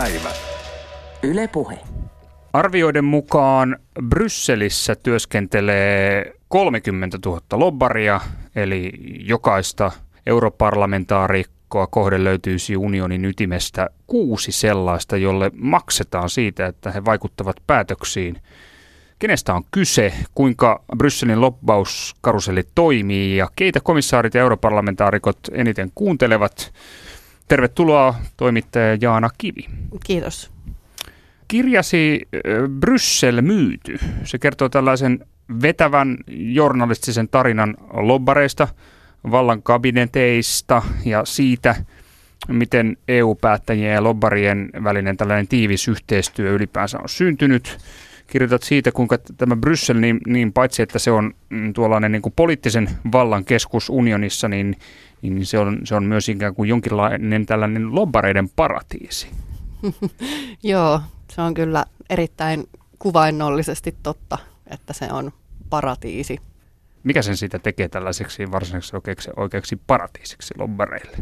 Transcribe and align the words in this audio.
päivä. 0.00 0.30
Yle 1.22 1.48
Puhe. 1.48 1.78
Arvioiden 2.52 3.04
mukaan 3.04 3.76
Brysselissä 4.08 4.94
työskentelee 4.94 6.32
30 6.48 7.18
000 7.26 7.40
lobbaria, 7.52 8.20
eli 8.56 8.92
jokaista 9.20 9.92
europarlamentaarikkoa 10.26 11.86
kohde 11.86 12.24
löytyisi 12.24 12.76
unionin 12.76 13.24
ytimestä 13.24 13.90
kuusi 14.06 14.52
sellaista, 14.52 15.16
jolle 15.16 15.50
maksetaan 15.54 16.30
siitä, 16.30 16.66
että 16.66 16.90
he 16.90 17.04
vaikuttavat 17.04 17.56
päätöksiin. 17.66 18.36
Kenestä 19.18 19.54
on 19.54 19.62
kyse, 19.70 20.12
kuinka 20.34 20.84
Brysselin 20.98 21.40
lobbauskaruselli 21.40 22.62
toimii 22.74 23.36
ja 23.36 23.48
keitä 23.56 23.80
komissaarit 23.80 24.34
ja 24.34 24.40
europarlamentaarikot 24.40 25.38
eniten 25.52 25.92
kuuntelevat. 25.94 26.72
Tervetuloa 27.50 28.14
toimittaja 28.36 28.98
Jaana 29.00 29.30
Kivi. 29.38 29.66
Kiitos. 30.04 30.50
Kirjasi 31.48 32.28
Bryssel 32.80 33.42
myyty. 33.42 33.98
Se 34.24 34.38
kertoo 34.38 34.68
tällaisen 34.68 35.26
vetävän 35.62 36.16
journalistisen 36.28 37.28
tarinan 37.28 37.76
lobbareista, 37.92 38.68
vallan 39.30 39.62
kabineteista 39.62 40.82
ja 41.04 41.24
siitä, 41.24 41.74
miten 42.48 42.96
EU-päättäjien 43.08 43.94
ja 43.94 44.02
lobbarien 44.02 44.70
välinen 44.84 45.16
tällainen 45.16 45.48
tiivis 45.48 45.88
yhteistyö 45.88 46.50
ylipäänsä 46.52 46.98
on 46.98 47.08
syntynyt. 47.08 47.78
Kirjoitat 48.30 48.62
siitä, 48.62 48.92
kuinka 48.92 49.18
tämä 49.36 49.56
Bryssel, 49.56 49.96
niin, 49.96 50.20
niin 50.26 50.52
paitsi 50.52 50.82
että 50.82 50.98
se 50.98 51.10
on 51.10 51.34
mm, 51.48 51.72
tuollainen 51.72 52.12
niin 52.12 52.22
kuin 52.22 52.32
poliittisen 52.36 52.90
vallan 53.12 53.44
keskus 53.44 53.90
unionissa, 53.90 54.48
niin, 54.48 54.76
niin 55.22 55.46
se, 55.46 55.58
on, 55.58 55.78
se 55.84 55.94
on 55.94 56.04
myös 56.04 56.28
ikään 56.28 56.54
kuin 56.54 56.68
jonkinlainen 56.68 57.46
tällainen 57.46 57.94
lobbareiden 57.94 58.48
paratiisi. 58.48 59.28
Joo, 60.62 61.00
se 61.32 61.42
on 61.42 61.54
kyllä 61.54 61.84
erittäin 62.10 62.64
kuvainnollisesti 62.98 63.94
totta, 64.02 64.38
että 64.66 64.92
se 64.92 65.08
on 65.12 65.32
paratiisi. 65.70 66.38
Mikä 67.04 67.22
sen 67.22 67.36
siitä 67.36 67.58
tekee 67.58 67.88
tällaiseksi 67.88 68.50
varsinaiseksi 68.50 68.96
oikeaksi, 68.96 69.30
oikeaksi 69.36 69.80
paratiisiksi 69.86 70.54
lobbareille? 70.58 71.16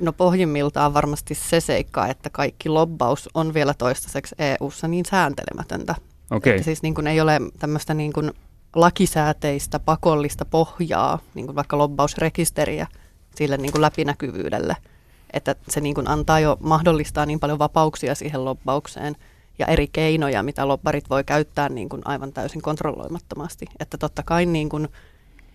No 0.00 0.12
pohjimmiltaan 0.12 0.94
varmasti 0.94 1.34
se 1.34 1.60
seikka, 1.60 2.06
että 2.06 2.30
kaikki 2.30 2.68
lobbaus 2.68 3.28
on 3.34 3.54
vielä 3.54 3.74
toistaiseksi 3.74 4.34
EU-ssa 4.38 4.88
niin 4.88 5.04
sääntelemätöntä. 5.04 5.94
Okay. 6.32 6.52
Että 6.52 6.64
siis 6.64 6.82
niin 6.82 6.94
kuin 6.94 7.06
ei 7.06 7.20
ole 7.20 7.40
tämmöistä 7.58 7.94
niin 7.94 8.12
kuin 8.12 8.32
lakisääteistä 8.76 9.78
pakollista 9.78 10.44
pohjaa, 10.44 11.18
niin 11.34 11.46
kuin 11.46 11.56
vaikka 11.56 11.78
lobbausrekisteriä 11.78 12.86
sille 13.34 13.56
niin 13.56 13.72
kuin 13.72 13.82
läpinäkyvyydelle. 13.82 14.76
Että 15.32 15.54
se 15.68 15.80
niin 15.80 15.94
kuin 15.94 16.08
antaa 16.08 16.40
jo 16.40 16.56
mahdollistaa 16.60 17.26
niin 17.26 17.40
paljon 17.40 17.58
vapauksia 17.58 18.14
siihen 18.14 18.44
lobbaukseen– 18.44 19.16
ja 19.58 19.66
eri 19.66 19.88
keinoja, 19.92 20.42
mitä 20.42 20.68
lobbarit 20.68 21.10
voi 21.10 21.24
käyttää 21.24 21.68
niin 21.68 21.88
kuin 21.88 22.02
aivan 22.04 22.32
täysin 22.32 22.62
kontrolloimattomasti. 22.62 23.66
Että 23.80 23.98
totta 23.98 24.22
kai 24.22 24.46
niin 24.46 24.68
kuin, 24.68 24.88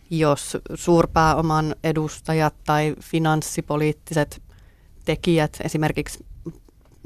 jos 0.10 0.58
suurpääoman 0.74 1.76
edustajat 1.84 2.54
tai 2.66 2.96
finanssipoliittiset 3.02 4.42
tekijät, 5.06 5.58
esimerkiksi 5.64 6.26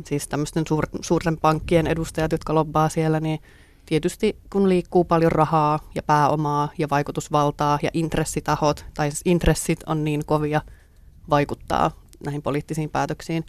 siis 0.06 0.28
tämmöisten 0.28 0.64
suur, 0.68 0.88
suurten 1.02 1.38
pankkien 1.38 1.88
edustajat, 1.88 2.32
jotka 2.32 2.56
lobbaa 2.56 2.90
siellä, 2.90 3.20
niin 3.20 3.40
tietysti 3.86 4.38
kun 4.50 4.70
liikkuu 4.70 5.04
paljon 5.04 5.32
rahaa 5.32 5.80
ja 5.96 6.04
pääomaa 6.04 6.70
ja 6.78 6.88
vaikutusvaltaa 6.90 7.80
ja 7.82 7.90
intressitahot, 7.94 8.86
tai 8.94 9.12
siis 9.12 9.22
intressit 9.26 9.80
on 9.86 10.04
niin 10.04 10.26
kovia 10.26 10.62
vaikuttaa 11.30 11.92
näihin 12.26 12.42
poliittisiin 12.42 12.90
päätöksiin, 12.90 13.46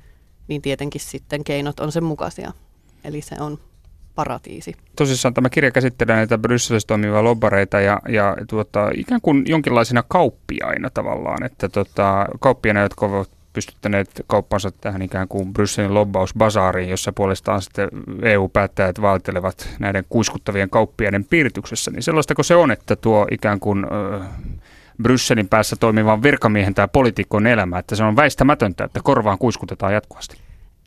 niin 0.48 0.62
tietenkin 0.62 1.00
sitten 1.00 1.44
keinot 1.44 1.80
on 1.80 1.92
sen 1.92 2.04
mukaisia. 2.04 2.52
Eli 3.04 3.20
se 3.20 3.34
on 3.40 3.58
paratiisi. 4.14 4.74
Tosissaan 4.96 5.34
tämä 5.34 5.50
kirja 5.50 5.70
käsittelee 5.70 6.16
näitä 6.16 6.38
Brysselissä 6.38 6.86
toimivia 6.86 7.24
lobbareita 7.24 7.80
ja, 7.80 8.00
ja 8.08 8.36
tuota, 8.48 8.90
ikään 8.96 9.20
kuin 9.20 9.44
jonkinlaisina 9.46 10.04
kauppiaina 10.08 10.90
tavallaan, 10.90 11.44
että 11.44 11.68
tota, 11.68 12.26
kauppiaina, 12.40 12.80
jotka 12.80 13.06
ovat 13.06 13.30
pystyttäneet 13.52 14.24
kauppansa 14.26 14.70
tähän 14.70 15.02
ikään 15.02 15.28
kuin 15.28 15.52
Brysselin 15.52 15.94
lobbausbasaariin, 15.94 16.90
jossa 16.90 17.12
puolestaan 17.12 17.62
sitten 17.62 17.88
EU-päättäjät 18.22 19.00
valtelevat 19.00 19.68
näiden 19.78 20.04
kuiskuttavien 20.08 20.70
kauppiaiden 20.70 21.24
piirityksessä. 21.24 21.90
Niin 21.90 22.02
sellaistako 22.02 22.42
se 22.42 22.54
on, 22.54 22.70
että 22.70 22.96
tuo 22.96 23.26
ikään 23.30 23.60
kuin 23.60 23.86
äh, 24.20 24.28
Brysselin 25.02 25.48
päässä 25.48 25.76
toimivan 25.76 26.22
virkamiehen 26.22 26.74
tai 26.74 26.88
poliitikon 26.92 27.46
elämä, 27.46 27.78
että 27.78 27.96
se 27.96 28.04
on 28.04 28.16
väistämätöntä, 28.16 28.84
että 28.84 29.00
korvaan 29.04 29.38
kuiskutetaan 29.38 29.94
jatkuvasti? 29.94 30.36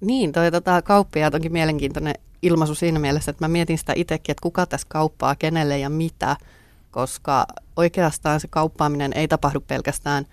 Niin, 0.02 0.32
toi 0.32 0.52
tota, 0.52 0.82
kauppiaat 0.82 1.34
onkin 1.34 1.52
mielenkiintoinen 1.52 2.16
ilmaisu 2.42 2.76
siinä 2.76 3.00
mielessä, 3.00 3.32
että 3.32 3.44
mä 3.44 3.48
mietin 3.48 3.78
sitä 3.78 3.94
itsekin, 3.96 4.34
että 4.34 4.42
kuka 4.42 4.66
tässä 4.66 4.88
kauppaa, 4.90 5.36
kenelle 5.36 5.80
ja 5.80 5.90
mitä, 5.90 6.38
koska 6.92 7.46
oikeastaan 7.76 8.40
se 8.40 8.48
kauppaaminen 8.48 9.12
ei 9.16 9.28
tapahdu 9.28 9.60
pelkästään 9.60 10.26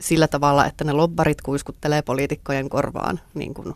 sillä 0.00 0.28
tavalla, 0.28 0.66
että 0.66 0.84
ne 0.84 0.92
lobbarit 0.92 1.42
kuiskuttelee 1.42 2.02
poliitikkojen 2.02 2.68
korvaan, 2.68 3.20
niin 3.34 3.54
kuin 3.54 3.74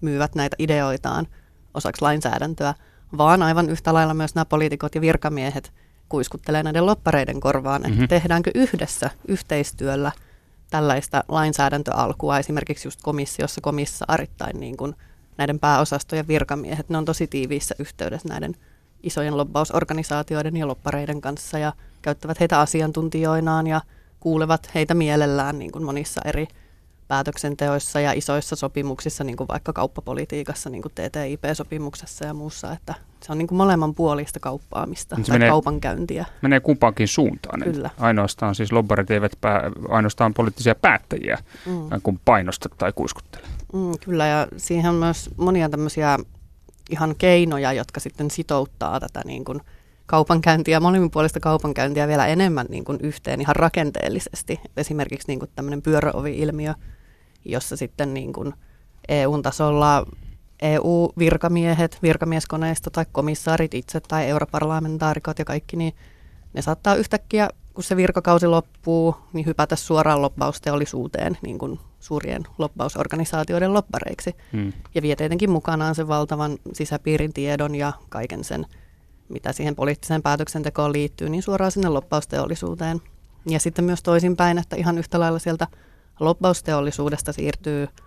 myyvät 0.00 0.34
näitä 0.34 0.56
ideoitaan 0.58 1.26
osaksi 1.74 2.02
lainsäädäntöä, 2.02 2.74
vaan 3.18 3.42
aivan 3.42 3.70
yhtä 3.70 3.94
lailla 3.94 4.14
myös 4.14 4.34
nämä 4.34 4.44
poliitikot 4.44 4.94
ja 4.94 5.00
virkamiehet 5.00 5.72
kuiskuttelee 6.08 6.62
näiden 6.62 6.86
loppareiden 6.86 7.40
korvaan, 7.40 7.82
että 7.82 7.88
mm-hmm. 7.88 8.08
tehdäänkö 8.08 8.50
yhdessä 8.54 9.10
yhteistyöllä– 9.28 10.12
tällaista 10.70 11.24
lainsäädäntöalkua 11.28 12.38
esimerkiksi 12.38 12.88
just 12.88 13.02
komissiossa 13.02 13.60
komissaarit 13.60 14.30
tai 14.36 14.52
niin 14.52 14.76
kuin 14.76 14.94
näiden 15.36 15.58
pääosastojen 15.58 16.28
virkamiehet, 16.28 16.88
ne 16.88 16.98
on 16.98 17.04
tosi 17.04 17.26
tiiviissä 17.26 17.74
yhteydessä 17.78 18.28
näiden 18.28 18.54
isojen 19.02 19.36
lobbausorganisaatioiden 19.36 20.56
ja 20.56 20.66
loppareiden 20.66 21.20
kanssa 21.20 21.58
ja 21.58 21.72
käyttävät 22.02 22.40
heitä 22.40 22.60
asiantuntijoinaan 22.60 23.66
ja 23.66 23.80
kuulevat 24.20 24.70
heitä 24.74 24.94
mielellään 24.94 25.58
niin 25.58 25.72
kuin 25.72 25.84
monissa 25.84 26.20
eri 26.24 26.48
päätöksenteoissa 27.08 28.00
ja 28.00 28.12
isoissa 28.12 28.56
sopimuksissa, 28.56 29.24
niin 29.24 29.36
kuin 29.36 29.48
vaikka 29.48 29.72
kauppapolitiikassa, 29.72 30.70
niin 30.70 30.82
kuin 30.82 30.92
TTIP-sopimuksessa 30.92 32.24
ja 32.24 32.34
muussa, 32.34 32.72
että 32.72 32.94
se 33.20 33.32
on 33.32 33.38
niin 33.38 33.48
kuin 33.48 33.56
molemman 33.56 33.94
puolista 33.94 34.40
kauppaamista 34.40 35.16
niin 35.16 35.26
tai 35.26 35.34
menee, 35.34 35.48
kaupankäyntiä. 35.50 36.26
Menee 36.42 36.60
kumpaankin 36.60 37.08
suuntaan. 37.08 37.60
Kyllä. 37.60 37.90
Ainoastaan 37.98 38.54
siis 38.54 38.72
lobbarit 38.72 39.10
eivät 39.10 39.32
pää, 39.40 39.70
ainoastaan 39.88 40.34
poliittisia 40.34 40.74
päättäjiä 40.74 41.38
mm. 41.66 42.00
kun 42.02 42.20
painosta 42.24 42.68
tai 42.78 42.92
kuiskuttele. 42.92 43.46
Mm, 43.72 43.92
kyllä 44.04 44.26
ja 44.26 44.46
siihen 44.56 44.90
on 44.90 44.96
myös 44.96 45.30
monia 45.36 45.68
tämmöisiä 45.68 46.18
ihan 46.90 47.14
keinoja, 47.18 47.72
jotka 47.72 48.00
sitten 48.00 48.30
sitouttaa 48.30 49.00
tätä 49.00 49.22
niin 49.24 49.44
kuin 49.44 49.60
kaupankäyntiä, 50.08 50.80
molemminpuolista 50.80 51.40
kaupankäyntiä 51.40 52.08
vielä 52.08 52.26
enemmän 52.26 52.66
niin 52.68 52.84
kuin 52.84 52.98
yhteen 53.02 53.40
ihan 53.40 53.56
rakenteellisesti. 53.56 54.60
Esimerkiksi 54.76 55.28
niin 55.28 55.38
kuin 55.38 55.50
tämmöinen 55.54 55.82
pyöröovi-ilmiö, 55.82 56.74
jossa 57.44 57.76
sitten 57.76 58.14
niin 58.14 58.32
kuin 58.32 58.54
EU-tasolla 59.08 60.06
EU-virkamiehet, 60.62 61.98
virkamieskoneista 62.02 62.90
tai 62.90 63.06
komissaarit 63.12 63.74
itse 63.74 64.00
tai 64.00 64.28
europarlamentaarikot 64.28 65.38
ja 65.38 65.44
kaikki, 65.44 65.76
niin 65.76 65.94
ne 66.54 66.62
saattaa 66.62 66.94
yhtäkkiä, 66.94 67.48
kun 67.74 67.84
se 67.84 67.96
virkakausi 67.96 68.46
loppuu, 68.46 69.16
niin 69.32 69.46
hypätä 69.46 69.76
suoraan 69.76 70.22
loppausteollisuuteen 70.22 71.38
niin 71.42 71.58
kuin 71.58 71.80
suurien 72.00 72.42
loppausorganisaatioiden 72.58 73.74
loppareiksi. 73.74 74.36
Hmm. 74.52 74.72
Ja 74.94 75.02
vie 75.02 75.16
tietenkin 75.16 75.50
mukanaan 75.50 75.94
sen 75.94 76.08
valtavan 76.08 76.58
sisäpiirin 76.72 77.32
tiedon 77.32 77.74
ja 77.74 77.92
kaiken 78.08 78.44
sen, 78.44 78.66
mitä 79.28 79.52
siihen 79.52 79.76
poliittiseen 79.76 80.22
päätöksentekoon 80.22 80.92
liittyy, 80.92 81.28
niin 81.28 81.42
suoraan 81.42 81.72
sinne 81.72 81.88
loppausteollisuuteen. 81.88 83.00
Ja 83.46 83.60
sitten 83.60 83.84
myös 83.84 84.02
toisinpäin, 84.02 84.58
että 84.58 84.76
ihan 84.76 84.98
yhtä 84.98 85.20
lailla 85.20 85.38
sieltä 85.38 85.66
loppausteollisuudesta 86.20 87.32
siirtyy– 87.32 87.88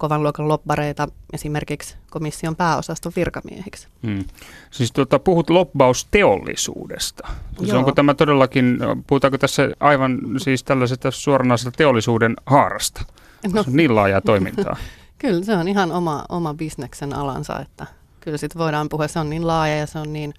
kovan 0.00 0.22
luokan 0.22 0.48
lobbareita 0.48 1.08
esimerkiksi 1.32 1.96
komission 2.10 2.56
pääosaston 2.56 3.12
virkamiehiksi. 3.16 3.88
Hmm. 4.06 4.24
Siis 4.70 4.92
tuota, 4.92 5.18
puhut 5.18 5.50
lobbausteollisuudesta. 5.50 7.28
Siis 7.58 7.72
onko 7.72 7.92
tämä 7.92 8.14
todellakin, 8.14 8.78
puhutaanko 9.06 9.38
tässä 9.38 9.70
aivan 9.80 10.18
siis 10.38 10.64
tällaisesta 10.64 11.10
suoranaisesta 11.10 11.70
teollisuuden 11.70 12.36
haarasta? 12.46 13.04
No. 13.52 13.62
Se 13.62 13.70
on 13.70 13.76
niin 13.76 13.94
laajaa 13.94 14.20
toimintaa. 14.20 14.76
kyllä 15.18 15.44
se 15.44 15.56
on 15.56 15.68
ihan 15.68 15.92
oma, 15.92 16.24
oma 16.28 16.54
bisneksen 16.54 17.12
alansa, 17.12 17.60
että 17.60 17.86
kyllä 18.20 18.36
sitten 18.36 18.58
voidaan 18.58 18.88
puhua, 18.88 19.08
se 19.08 19.18
on 19.18 19.30
niin 19.30 19.46
laaja 19.46 19.76
ja 19.76 19.86
se 19.86 19.98
on 19.98 20.12
niin 20.12 20.34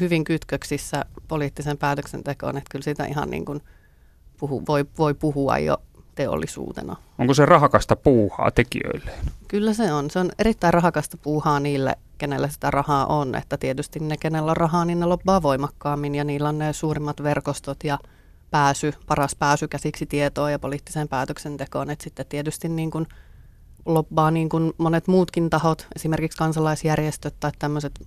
hyvin 0.00 0.24
kytköksissä 0.24 1.04
poliittisen 1.28 1.78
päätöksentekoon, 1.78 2.56
että 2.56 2.68
kyllä 2.70 2.82
sitä 2.82 3.04
ihan 3.04 3.30
niin 3.30 3.44
kuin 3.44 3.60
puhu, 4.40 4.62
voi, 4.68 4.84
voi 4.98 5.14
puhua 5.14 5.58
jo 5.58 5.78
teollisuutena. 6.14 6.96
Onko 7.18 7.34
se 7.34 7.46
rahakasta 7.46 7.96
puuhaa 7.96 8.50
tekijöille? 8.50 9.10
Kyllä 9.48 9.72
se 9.72 9.92
on. 9.92 10.10
Se 10.10 10.18
on 10.18 10.30
erittäin 10.38 10.74
rahakasta 10.74 11.16
puuhaa 11.16 11.60
niille, 11.60 11.96
kenellä 12.18 12.48
sitä 12.48 12.70
rahaa 12.70 13.06
on. 13.06 13.34
Että 13.34 13.56
tietysti 13.56 14.00
ne, 14.00 14.16
kenellä 14.16 14.50
on 14.50 14.56
rahaa, 14.56 14.84
niin 14.84 15.00
ne 15.00 15.06
loppaa 15.06 15.42
voimakkaammin 15.42 16.14
ja 16.14 16.24
niillä 16.24 16.48
on 16.48 16.58
ne 16.58 16.72
suurimmat 16.72 17.22
verkostot 17.22 17.84
ja 17.84 17.98
pääsy, 18.50 18.92
paras 19.06 19.36
pääsy 19.36 19.68
käsiksi 19.68 20.06
tietoon 20.06 20.52
ja 20.52 20.58
poliittiseen 20.58 21.08
päätöksentekoon. 21.08 21.90
Että 21.90 22.04
sitten 22.04 22.26
tietysti 22.28 22.68
niin 22.68 22.90
kuin 22.90 23.06
lobbaa 23.86 24.30
niin 24.30 24.48
kuin 24.48 24.72
monet 24.78 25.08
muutkin 25.08 25.50
tahot, 25.50 25.86
esimerkiksi 25.96 26.38
kansalaisjärjestöt 26.38 27.34
tai 27.40 27.52
tämmöiset 27.58 28.00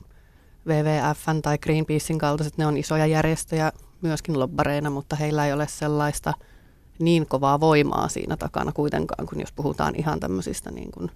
WWFn 0.69 1.41
tai 1.41 1.57
Greenpeacein 1.57 2.19
kaltaiset, 2.19 2.57
ne 2.57 2.65
on 2.65 2.77
isoja 2.77 3.05
järjestöjä 3.05 3.71
myöskin 4.01 4.39
lobbareina, 4.39 4.89
mutta 4.89 5.15
heillä 5.15 5.45
ei 5.45 5.53
ole 5.53 5.67
sellaista 5.67 6.33
niin 6.99 7.25
kovaa 7.27 7.59
voimaa 7.59 8.07
siinä 8.07 8.37
takana 8.37 8.71
kuitenkaan, 8.71 9.27
kun 9.27 9.39
jos 9.39 9.51
puhutaan 9.51 9.95
ihan 9.95 10.19
tämmöisistä 10.19 10.71
niin 10.71 10.91
kuin 10.91 11.11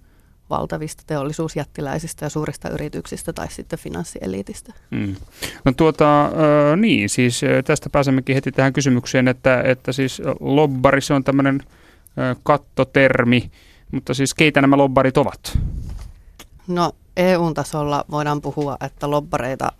valtavista 0.50 1.03
teollisuusjättiläisistä 1.07 2.25
ja 2.25 2.29
suurista 2.29 2.69
yrityksistä 2.69 3.33
tai 3.33 3.51
sitten 3.51 3.79
finanssieliitistä. 3.79 4.73
Mm. 4.91 5.15
No 5.65 5.71
tuota, 5.77 6.31
niin, 6.77 7.09
siis 7.09 7.41
tästä 7.65 7.89
pääsemmekin 7.89 8.35
heti 8.35 8.51
tähän 8.51 8.73
kysymykseen, 8.73 9.27
että, 9.27 9.61
että 9.61 9.91
siis 9.91 10.21
lobbari 10.39 11.01
se 11.01 11.13
on 11.13 11.23
tämmöinen 11.23 11.61
kattotermi, 12.44 13.51
mutta 13.91 14.13
siis 14.13 14.33
keitä 14.33 14.61
nämä 14.61 14.77
lobbarit 14.77 15.17
ovat? 15.17 15.59
No 16.68 16.92
EU-tasolla 17.18 18.06
voidaan 18.12 18.42
puhua, 18.42 18.77
että 18.81 19.10
lobbareita, 19.10 19.71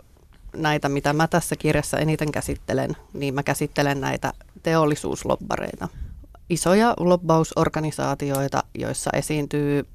näitä 0.56 0.90
mitä 0.90 1.14
mä 1.14 1.28
tässä 1.28 1.56
kirjassa 1.56 1.98
eniten 1.98 2.32
käsittelen, 2.32 2.98
niin 3.14 3.34
mä 3.34 3.44
käsittelen 3.44 4.02
näitä 4.02 4.34
teollisuuslobbareita. 4.64 5.88
Isoja 6.50 6.94
lobbausorganisaatioita, 7.00 8.64
joissa 8.76 9.10
esiintyy 9.14 9.88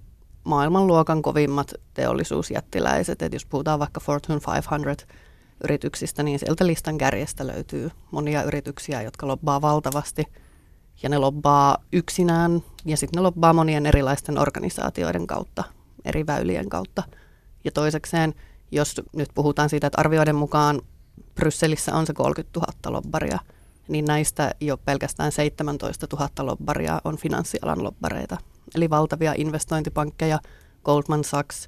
maailmanluokan 0.44 1.22
kovimmat 1.22 1.74
teollisuusjättiläiset. 1.94 3.22
Et 3.22 3.32
jos 3.32 3.46
puhutaan 3.46 3.78
vaikka 3.78 4.00
Fortune 4.00 4.40
500 4.54 4.78
yrityksistä, 5.64 6.22
niin 6.22 6.38
sieltä 6.38 6.66
listan 6.66 6.98
kärjestä 6.98 7.46
löytyy 7.46 7.90
monia 8.10 8.42
yrityksiä, 8.42 9.02
jotka 9.02 9.26
lobbaa 9.26 9.60
valtavasti. 9.60 10.24
Ja 11.02 11.08
ne 11.08 11.18
lobbaa 11.18 11.78
yksinään 11.92 12.62
ja 12.84 12.96
sitten 12.96 13.18
ne 13.18 13.22
lobbaa 13.22 13.52
monien 13.52 13.86
erilaisten 13.86 14.38
organisaatioiden 14.38 15.26
kautta, 15.26 15.64
eri 16.04 16.26
väylien 16.26 16.68
kautta. 16.68 17.02
Ja 17.64 17.70
toisekseen, 17.70 18.34
jos 18.70 19.00
nyt 19.16 19.28
puhutaan 19.34 19.68
siitä, 19.68 19.86
että 19.86 20.00
arvioiden 20.00 20.36
mukaan 20.36 20.80
Brysselissä 21.34 21.94
on 21.94 22.06
se 22.06 22.12
30 22.12 22.60
000 22.60 22.72
lobbaria, 22.92 23.38
niin 23.88 24.04
näistä 24.04 24.50
jo 24.60 24.76
pelkästään 24.76 25.32
17 25.32 26.06
000 26.12 26.28
lobbaria 26.38 27.00
on 27.04 27.16
finanssialan 27.16 27.84
lobbareita 27.84 28.36
eli 28.74 28.90
valtavia 28.90 29.34
investointipankkeja, 29.36 30.38
Goldman 30.84 31.24
Sachs, 31.24 31.66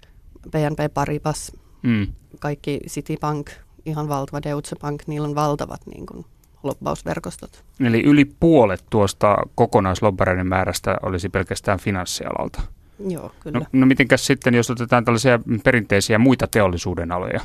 BNP 0.50 0.94
Paribas, 0.94 1.52
mm. 1.82 2.06
kaikki 2.40 2.80
Citibank, 2.88 3.50
ihan 3.86 4.08
valtava 4.08 4.42
Deutsche 4.42 4.76
Bank, 4.80 5.02
niillä 5.06 5.28
on 5.28 5.34
valtavat 5.34 5.80
niin 5.86 6.06
kuin, 6.06 6.24
lobbausverkostot. 6.62 7.64
Eli 7.80 8.02
yli 8.02 8.24
puolet 8.24 8.84
tuosta 8.90 9.36
kokonaislobbareiden 9.54 10.46
määrästä 10.46 10.96
olisi 11.02 11.28
pelkästään 11.28 11.78
finanssialalta. 11.78 12.62
Joo, 13.08 13.32
kyllä. 13.40 13.58
No, 13.58 13.66
no 13.72 13.86
mitenkäs 13.86 14.26
sitten, 14.26 14.54
jos 14.54 14.70
otetaan 14.70 15.04
tällaisia 15.04 15.40
perinteisiä 15.64 16.18
muita 16.18 16.46
teollisuuden 16.46 17.12
aloja, 17.12 17.40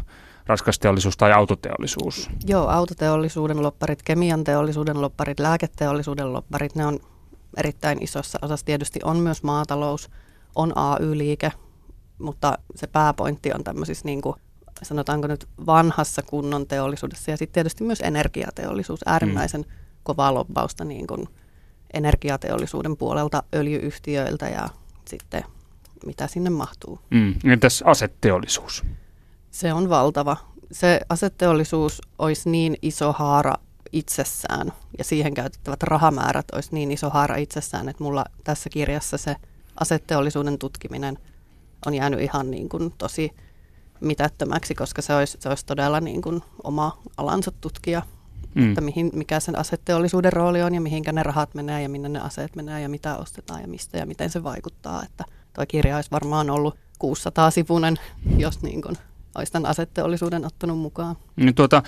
raskasteollisuus 0.46 1.18
tai 1.18 1.32
autoteollisuus? 1.32 2.30
Joo, 2.48 2.68
autoteollisuuden 2.68 3.62
lopparit, 3.62 4.04
kemian 4.04 4.44
teollisuuden 4.44 5.02
lopparit, 5.02 5.40
lääketeollisuuden 5.40 6.34
lopparit, 6.34 6.76
ne 6.76 6.86
on 6.86 7.00
erittäin 7.58 8.04
isossa 8.04 8.40
osassa 8.42 8.66
tietysti 8.66 9.00
on 9.04 9.18
myös 9.18 9.44
maatalous, 9.44 10.10
on 10.56 10.74
AY-liike, 10.78 11.52
mutta 12.20 12.58
se 12.76 12.88
pääpointti 12.88 13.52
on 13.54 13.64
tämmöisissä 13.64 14.06
niin 14.06 14.22
kuin, 14.22 14.36
sanotaanko 14.84 15.28
nyt 15.28 15.48
vanhassa 15.66 16.22
kunnon 16.22 16.68
teollisuudessa 16.68 17.32
ja 17.32 17.38
sitten 17.38 17.54
tietysti 17.54 17.84
myös 17.84 18.02
energiateollisuus, 18.02 19.00
äärimmäisen 19.06 19.62
mm. 19.62 19.72
kovaa 20.04 20.34
lobbausta 20.34 20.86
niin 20.86 21.08
kuin 21.08 21.28
energiateollisuuden 21.94 22.98
puolelta 22.98 23.44
öljyyhtiöiltä 23.56 24.50
ja 24.50 24.70
sitten 25.08 25.44
mitä 26.06 26.28
sinne 26.28 26.50
mahtuu. 26.50 27.00
Mm. 27.10 27.36
Entäs 27.44 27.84
aseteollisuus? 27.86 28.84
Se 29.52 29.74
on 29.74 29.90
valtava. 29.90 30.38
Se 30.72 31.02
aseteollisuus 31.10 32.02
olisi 32.20 32.50
niin 32.50 32.78
iso 32.82 33.14
haara 33.14 33.56
itsessään 33.92 34.74
ja 34.98 35.04
siihen 35.04 35.34
käytettävät 35.34 35.84
rahamäärät 35.84 36.46
olisi 36.54 36.70
niin 36.72 36.92
iso 36.92 37.10
haara 37.10 37.36
itsessään, 37.36 37.90
että 37.90 38.04
mulla 38.04 38.26
tässä 38.44 38.70
kirjassa 38.70 39.18
se 39.18 39.36
asetteollisuuden 39.80 40.58
tutkiminen 40.58 41.18
on 41.86 41.94
jäänyt 41.94 42.20
ihan 42.20 42.52
niin 42.52 42.70
kuin 42.70 42.94
tosi 42.98 43.32
mitättömäksi, 44.00 44.76
koska 44.76 45.02
se 45.02 45.16
olisi, 45.16 45.38
se 45.42 45.50
olisi 45.50 45.66
todella 45.66 46.00
niin 46.00 46.22
kuin 46.22 46.42
oma 46.64 46.98
alansa 47.18 47.52
tutkia, 47.62 48.02
mm. 48.56 48.70
että 48.70 48.82
mihin, 48.82 49.10
mikä 49.14 49.40
sen 49.40 49.58
asetteollisuuden 49.58 50.34
rooli 50.34 50.62
on 50.62 50.76
ja 50.76 50.82
mihinkä 50.82 51.12
ne 51.12 51.24
rahat 51.24 51.54
menee 51.54 51.82
ja 51.82 51.90
minne 51.90 52.10
ne 52.10 52.20
aseet 52.20 52.56
menee 52.56 52.82
ja 52.82 52.90
mitä 52.90 53.18
ostetaan 53.18 53.62
ja 53.62 53.68
mistä 53.68 53.98
ja 53.98 54.06
miten 54.06 54.30
se 54.30 54.44
vaikuttaa. 54.44 55.04
Että 55.04 55.24
tuo 55.54 55.66
kirja 55.68 55.96
olisi 55.96 56.12
varmaan 56.12 56.50
ollut 56.50 56.78
600 57.00 57.52
sivunen, 57.52 57.96
jos 58.38 58.64
niin 58.64 58.82
kuin 58.82 58.98
olisi 59.36 59.52
tämän 59.52 59.70
asetteollisuuden 59.70 60.46
ottanut 60.46 60.80
mukaan. 60.80 61.16
Niin 61.36 61.56
tuota, 61.56 61.84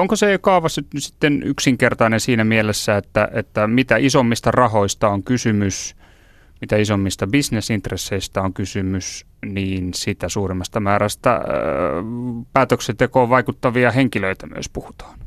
onko 0.00 0.16
se 0.16 0.38
kaavassa 0.38 0.82
nyt 0.94 1.02
sitten 1.02 1.42
yksinkertainen 1.42 2.20
siinä 2.20 2.44
mielessä, 2.44 2.96
että, 2.96 3.28
että 3.32 3.66
mitä 3.66 3.96
isommista 3.96 4.50
rahoista 4.50 5.08
on 5.08 5.22
kysymys, 5.22 5.96
mitä 6.60 6.76
isommista 6.76 7.26
bisnesintresseistä 7.26 8.42
on 8.42 8.54
kysymys, 8.54 9.26
niin 9.46 9.94
sitä 9.94 10.28
suuremmasta 10.28 10.80
määrästä 10.80 11.30
ää, 11.30 11.42
päätöksentekoon 12.52 13.28
vaikuttavia 13.28 13.90
henkilöitä 13.90 14.46
myös 14.46 14.68
puhutaan. 14.68 15.18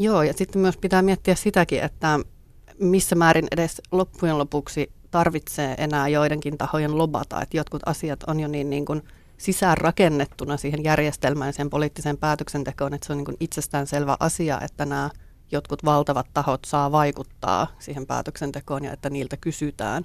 Joo, 0.00 0.22
ja 0.22 0.32
sitten 0.32 0.62
myös 0.62 0.76
pitää 0.76 1.02
miettiä 1.02 1.34
sitäkin, 1.34 1.82
että 1.82 2.18
missä 2.78 3.16
määrin 3.16 3.48
edes 3.50 3.82
loppujen 3.92 4.38
lopuksi 4.38 4.92
tarvitsee 5.10 5.74
enää 5.78 6.08
joidenkin 6.08 6.58
tahojen 6.58 6.98
lobata, 6.98 7.42
että 7.42 7.56
jotkut 7.56 7.82
asiat 7.86 8.22
on 8.22 8.40
jo 8.40 8.48
niin, 8.48 8.70
niin 8.70 8.84
kuin– 8.84 9.02
sisään 9.40 9.78
rakennettuna 9.78 10.56
siihen 10.56 10.84
järjestelmään 10.84 11.48
ja 11.48 11.52
siihen 11.52 11.70
poliittiseen 11.70 12.18
päätöksentekoon, 12.18 12.94
että 12.94 13.06
se 13.06 13.12
on 13.12 13.18
niin 13.18 13.36
itsestäänselvä 13.40 14.16
asia, 14.20 14.60
että 14.60 14.86
nämä 14.86 15.10
jotkut 15.52 15.84
valtavat 15.84 16.26
tahot 16.34 16.60
saa 16.66 16.92
vaikuttaa 16.92 17.66
siihen 17.78 18.06
päätöksentekoon 18.06 18.84
ja 18.84 18.92
että 18.92 19.10
niiltä 19.10 19.36
kysytään. 19.36 20.04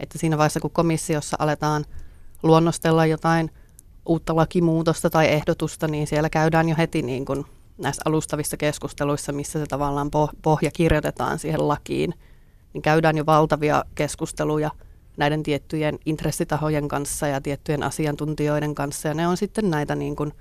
Että 0.00 0.18
siinä 0.18 0.38
vaiheessa, 0.38 0.60
kun 0.60 0.70
komissiossa 0.70 1.36
aletaan 1.40 1.84
luonnostella 2.42 3.06
jotain 3.06 3.50
uutta 4.06 4.36
lakimuutosta 4.36 5.10
tai 5.10 5.28
ehdotusta, 5.28 5.88
niin 5.88 6.06
siellä 6.06 6.30
käydään 6.30 6.68
jo 6.68 6.76
heti 6.78 7.02
niin 7.02 7.24
kuin 7.24 7.44
näissä 7.78 8.02
alustavissa 8.04 8.56
keskusteluissa, 8.56 9.32
missä 9.32 9.58
se 9.58 9.66
tavallaan 9.66 10.10
pohja 10.42 10.70
kirjoitetaan 10.70 11.38
siihen 11.38 11.68
lakiin, 11.68 12.14
niin 12.72 12.82
käydään 12.82 13.16
jo 13.16 13.26
valtavia 13.26 13.84
keskusteluja– 13.94 14.70
näiden 15.16 15.42
tiettyjen 15.42 15.98
intressitahojen 16.06 16.88
kanssa 16.88 17.26
ja 17.26 17.40
tiettyjen 17.40 17.82
asiantuntijoiden 17.82 18.74
kanssa. 18.74 19.08
Ja 19.08 19.14
ne 19.14 19.28
on 19.28 19.36
sitten 19.36 19.70
näitä 19.70 19.94
niin 19.94 20.16
kuin 20.16 20.32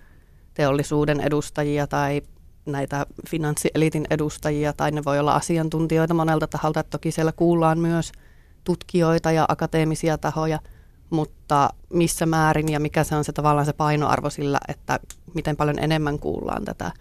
teollisuuden 0.54 1.20
edustajia 1.20 1.88
tai 1.88 2.22
näitä 2.66 3.06
finanssielitin 3.30 4.08
edustajia 4.10 4.74
tai 4.74 4.92
ne 4.92 5.04
voi 5.06 5.20
olla 5.20 5.34
asiantuntijoita 5.34 6.14
monelta 6.14 6.48
taholta. 6.48 6.84
Toki 6.84 7.12
siellä 7.12 7.32
kuullaan 7.32 7.80
myös 7.80 8.12
tutkijoita 8.64 9.32
ja 9.32 9.46
akateemisia 9.48 10.18
tahoja, 10.18 10.60
mutta 11.10 11.70
missä 11.94 12.26
määrin 12.26 12.70
ja 12.70 12.80
mikä 12.80 13.04
se 13.04 13.16
on 13.16 13.24
se 13.24 13.34
tavallaan 13.34 13.66
se 13.66 13.74
painoarvo 13.74 14.30
sillä, 14.30 14.60
että 14.68 15.00
miten 15.34 15.58
paljon 15.58 15.80
enemmän 15.80 16.20
kuullaan 16.20 16.66
tätä 16.66 16.92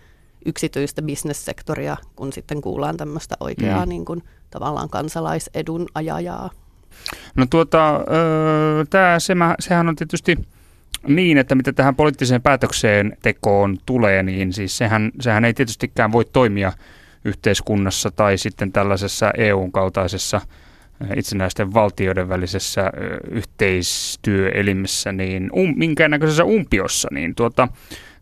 yksityistä 0.46 1.02
bisnessektoria, 1.02 1.96
kun 2.16 2.32
sitten 2.32 2.60
kuullaan 2.60 2.96
tämmöistä 2.96 3.34
oikeaa 3.40 3.86
mm. 3.86 3.88
niin 3.88 4.04
kuin, 4.04 4.22
tavallaan 4.50 4.88
kansalaisedun 4.88 5.86
ajajaa. 5.94 6.50
No 7.34 7.46
tuota, 7.50 8.00
tämä, 8.90 9.18
se, 9.18 9.34
sehän 9.60 9.88
on 9.88 9.96
tietysti 9.96 10.38
niin, 11.08 11.38
että 11.38 11.54
mitä 11.54 11.72
tähän 11.72 11.96
poliittiseen 11.96 12.42
päätökseen 12.42 13.16
tekoon 13.22 13.78
tulee, 13.86 14.22
niin 14.22 14.52
siis 14.52 14.78
sehän, 14.78 15.10
sehän 15.20 15.44
ei 15.44 15.54
tietystikään 15.54 16.12
voi 16.12 16.24
toimia 16.24 16.72
yhteiskunnassa 17.24 18.10
tai 18.10 18.38
sitten 18.38 18.72
tällaisessa 18.72 19.30
EUn 19.36 19.72
kaltaisessa 19.72 20.40
itsenäisten 21.16 21.74
valtioiden 21.74 22.28
välisessä 22.28 22.92
yhteistyöelimessä, 23.30 25.12
niin 25.12 25.50
um, 25.52 25.74
minkäännäköisessä 25.76 26.44
umpiossa, 26.44 27.08
niin 27.10 27.34
tuota, 27.34 27.68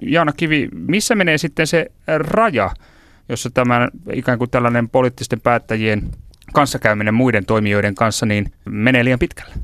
Jaana 0.01 0.33
Kivi, 0.33 0.69
missä 0.73 1.15
menee 1.15 1.39
sitten 1.39 1.67
se 1.67 1.87
raja, 2.19 2.71
jossa 3.29 3.51
tämä 3.51 3.89
ikään 4.13 4.39
kuin 4.39 4.51
tällainen 4.51 4.89
poliittisten 4.89 5.41
päättäjien 5.41 6.11
kanssakäyminen 6.53 7.15
muiden 7.15 7.47
toimijoiden 7.47 7.95
kanssa 7.95 8.27
niin 8.27 8.53
menee 8.65 9.05
liian 9.05 9.19
pitkälle? 9.19 9.55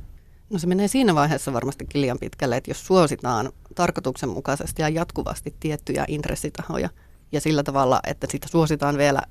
No 0.50 0.58
se 0.58 0.66
menee 0.66 0.88
siinä 0.88 1.14
vaiheessa 1.14 1.52
varmastikin 1.52 2.00
liian 2.00 2.18
pitkälle, 2.18 2.56
että 2.56 2.70
jos 2.70 2.86
suositaan 2.86 3.52
tarkoituksenmukaisesti 3.74 4.82
ja 4.82 4.88
jatkuvasti 4.88 5.54
tiettyjä 5.60 6.04
intressitahoja 6.08 6.88
ja 7.32 7.40
sillä 7.40 7.62
tavalla, 7.62 8.00
että 8.06 8.26
sitä 8.30 8.48
suositaan 8.48 8.98
vielä 8.98 9.22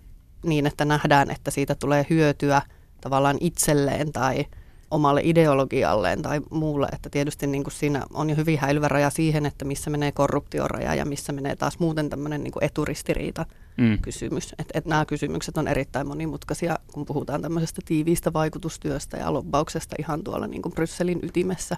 niin, 0.44 0.68
että 0.68 0.86
nähdään, 0.86 1.32
että 1.32 1.52
siitä 1.52 1.76
tulee 1.76 2.06
hyötyä 2.10 2.62
tavallaan 3.06 3.38
itselleen 3.40 4.12
tai 4.12 4.46
omalle 4.92 5.22
ideologialleen 5.24 6.22
tai 6.22 6.42
muulle, 6.50 6.88
että 6.94 7.10
tietysti 7.10 7.48
niin 7.48 7.64
kuin 7.64 7.74
siinä 7.74 8.04
on 8.14 8.30
jo 8.30 8.36
hyvin 8.36 8.60
häilyvä 8.60 8.88
raja 8.88 9.10
siihen, 9.10 9.46
että 9.46 9.66
missä 9.66 9.90
menee 9.90 10.12
korruptioraja 10.12 10.96
ja 10.96 11.06
missä 11.06 11.34
menee 11.34 11.56
taas 11.56 11.80
muuten 11.80 12.10
tämmöinen 12.10 12.44
niin 12.44 12.54
eturistiriita 12.62 13.46
mm. 13.78 13.98
kysymys. 14.02 14.56
Et, 14.60 14.68
et 14.74 14.86
nämä 14.86 15.06
kysymykset 15.06 15.58
on 15.58 15.68
erittäin 15.68 16.08
monimutkaisia, 16.08 16.80
kun 16.94 17.06
puhutaan 17.06 17.42
tämmöisestä 17.42 17.82
tiiviistä 17.86 18.34
vaikutustyöstä 18.34 19.18
ja 19.18 19.34
lobbauksesta 19.34 19.96
ihan 20.00 20.24
tuolla 20.24 20.48
niin 20.48 20.62
kuin 20.62 20.76
Brysselin 20.76 21.20
ytimessä. 21.24 21.78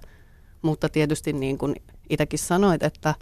Mutta 0.62 0.90
tietysti 0.90 1.34
niin 1.34 1.58
kuin 1.58 1.76
itsekin 2.10 2.40
sanoit, 2.40 2.84
että 2.84 3.16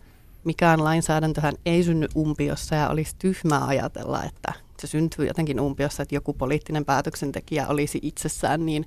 mikään 0.44 0.84
lainsäädäntöhän 0.84 1.54
ei 1.66 1.84
synny 1.84 2.08
umpiossa 2.16 2.76
ja 2.76 2.90
olisi 2.90 3.16
tyhmää 3.20 3.66
ajatella, 3.66 4.24
että 4.24 4.65
se 4.82 4.88
syntyy 4.88 5.28
jotenkin 5.28 5.60
umpiossa, 5.60 6.04
että 6.04 6.16
joku 6.16 6.34
poliittinen 6.34 6.86
päätöksentekijä 6.86 7.68
olisi 7.68 8.00
itsessään 8.02 8.66
niin 8.66 8.86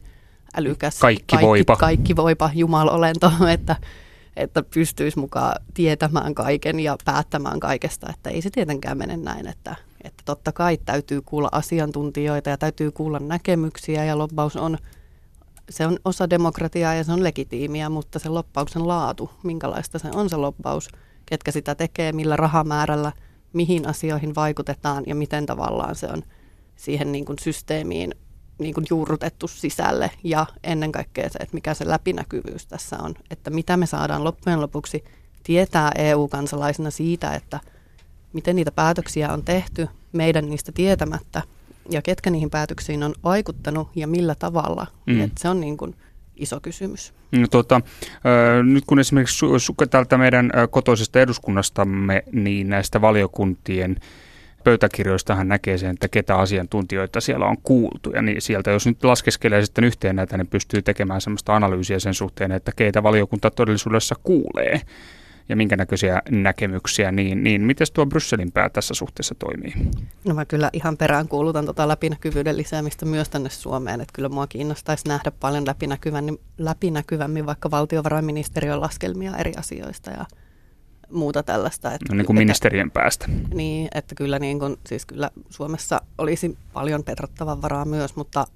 älykäs, 0.57 0.99
kaikki, 0.99 1.25
kaikki 1.27 1.47
voipa, 1.47 1.77
kaikki 1.77 2.17
voipa 2.17 2.51
jumalolento, 2.55 3.33
että, 3.55 3.77
että 4.37 4.63
pystyisi 4.63 5.19
mukaan 5.19 5.63
tietämään 5.75 6.35
kaiken 6.35 6.81
ja 6.81 6.97
päättämään 7.05 7.61
kaikesta, 7.61 8.11
että 8.11 8.31
ei 8.31 8.43
se 8.43 8.51
tietenkään 8.51 8.99
mene 8.99 9.17
näin, 9.17 9.47
että, 9.47 9.77
että 10.05 10.23
totta 10.25 10.53
kai 10.53 10.79
täytyy 10.85 11.23
kuulla 11.23 11.49
asiantuntijoita 11.53 12.51
ja 12.51 12.59
täytyy 12.59 12.91
kuulla 12.91 13.19
näkemyksiä 13.19 14.05
ja 14.05 14.19
lobbaus 14.19 14.57
on, 14.57 14.79
se 15.71 15.87
on 15.87 15.99
osa 16.05 16.31
demokratiaa 16.31 16.95
ja 16.95 17.05
se 17.05 17.13
on 17.13 17.25
legitiimiä, 17.25 17.89
mutta 17.89 18.19
se 18.19 18.29
loppauksen 18.29 18.89
laatu, 18.89 19.31
minkälaista 19.43 19.99
se 19.99 20.09
on 20.15 20.31
se 20.31 20.37
loppaus, 20.37 20.89
ketkä 21.27 21.51
sitä 21.51 21.75
tekee, 21.75 22.13
millä 22.13 22.37
rahamäärällä, 22.37 23.13
mihin 23.59 23.89
asioihin 23.89 24.35
vaikutetaan 24.35 25.05
ja 25.07 25.15
miten 25.15 25.47
tavallaan 25.47 25.95
se 25.95 26.07
on 26.07 26.23
siihen 26.77 27.13
niin 27.13 27.25
kuin 27.25 27.39
systeemiin 27.39 28.15
niin 28.59 28.75
kuin 28.75 28.87
juurrutettu 28.91 29.49
sisälle 29.49 30.11
ja 30.25 30.47
ennen 30.65 30.93
kaikkea 30.93 31.29
se, 31.29 31.39
että 31.39 31.55
mikä 31.55 31.75
se 31.75 31.89
läpinäkyvyys 31.89 32.67
tässä 32.67 32.97
on, 33.03 33.15
että 33.31 33.51
mitä 33.51 33.77
me 33.77 33.87
saadaan 33.87 34.25
loppujen 34.25 34.61
lopuksi 34.61 35.05
tietää 35.43 35.93
EU-kansalaisina 35.99 36.91
siitä, 36.91 37.35
että 37.35 37.61
miten 38.33 38.57
niitä 38.57 38.73
päätöksiä 38.73 39.33
on 39.33 39.45
tehty 39.45 39.89
meidän 40.13 40.51
niistä 40.51 40.73
tietämättä 40.73 41.43
ja 41.91 42.03
ketkä 42.03 42.31
niihin 42.31 42.51
päätöksiin 42.51 43.03
on 43.03 43.15
vaikuttanut 43.25 43.89
ja 43.95 44.07
millä 44.07 44.35
tavalla. 44.35 44.87
Mm. 45.07 45.21
Että 45.21 45.43
se 45.43 45.49
on 45.49 45.61
niin 45.61 45.77
kuin 45.77 45.97
iso 46.39 46.61
kysymys. 46.61 47.15
No, 47.33 47.47
tuota, 47.51 47.81
nyt 48.63 48.85
kun 48.87 48.99
esimerkiksi 48.99 49.47
täältä 49.91 50.19
meidän 50.19 50.53
kotoisesta 50.71 51.21
eduskunnastamme, 51.21 52.23
niin 52.33 52.69
näistä 52.69 53.01
valiokuntien 53.01 53.97
pöytäkirjoistahan 54.65 55.49
näkee 55.49 55.79
sen, 55.79 55.91
että 55.91 56.09
ketä 56.09 56.37
asiantuntijoita 56.37 57.21
siellä 57.21 57.47
on 57.47 57.57
kuultu. 57.63 58.11
Ja 58.11 58.23
niin 58.23 58.43
sieltä, 58.43 58.71
jos 58.71 58.87
nyt 58.87 59.05
laskeskelee 59.05 59.65
sitten 59.65 59.85
yhteen 59.85 60.17
näitä, 60.17 60.37
niin 60.37 60.47
pystyy 60.47 60.83
tekemään 60.83 61.21
sellaista 61.21 61.57
analyysiä 61.57 61.99
sen 61.99 62.15
suhteen, 62.15 62.53
että 62.53 62.73
keitä 62.77 63.03
valiokunta 63.03 63.51
todellisuudessa 63.51 64.15
kuulee 64.23 64.81
ja 65.49 65.57
minkä 65.57 65.77
näköisiä 65.77 66.23
näkemyksiä, 66.31 67.13
niin, 67.13 67.45
niin 67.45 67.63
miten 67.63 67.87
tuo 67.93 68.07
Brysselin 68.07 68.53
pää 68.53 68.69
tässä 68.69 68.95
suhteessa 68.95 69.35
toimii? 69.35 69.75
No 70.25 70.35
mä 70.35 70.45
kyllä 70.45 70.71
ihan 70.73 70.97
perään 70.97 71.29
kuulutan 71.29 71.67
tota 71.67 71.89
läpinäkyvyyden 71.89 72.57
lisäämistä 72.57 73.07
myös 73.07 73.29
tänne 73.29 73.51
Suomeen, 73.51 74.01
että 74.01 74.13
kyllä 74.13 74.29
mua 74.29 74.47
kiinnostaisi 74.47 75.09
nähdä 75.09 75.31
paljon 75.31 75.67
läpinäkyvämmin, 75.67 76.39
läpinäkyvämmin 76.59 77.47
vaikka 77.47 77.71
valtiovarainministeriön 77.71 78.81
laskelmia 78.81 79.37
eri 79.37 79.53
asioista 79.57 80.11
ja 80.11 80.27
muuta 81.11 81.43
tällaista. 81.43 81.93
Että, 81.93 82.07
no 82.09 82.17
niin 82.17 82.27
kuin 82.27 82.39
ministerien 82.39 82.91
päästä. 82.91 83.27
Niin, 83.55 83.89
että 83.95 84.15
kyllä, 84.15 84.39
niin 84.39 84.59
kuin, 84.59 84.77
siis 84.87 85.07
kyllä 85.07 85.31
Suomessa 85.51 86.01
olisi 86.19 86.59
paljon 86.73 87.05
petrattavan 87.05 87.63
varaa 87.63 87.85
myös, 87.85 88.17
mutta 88.17 88.47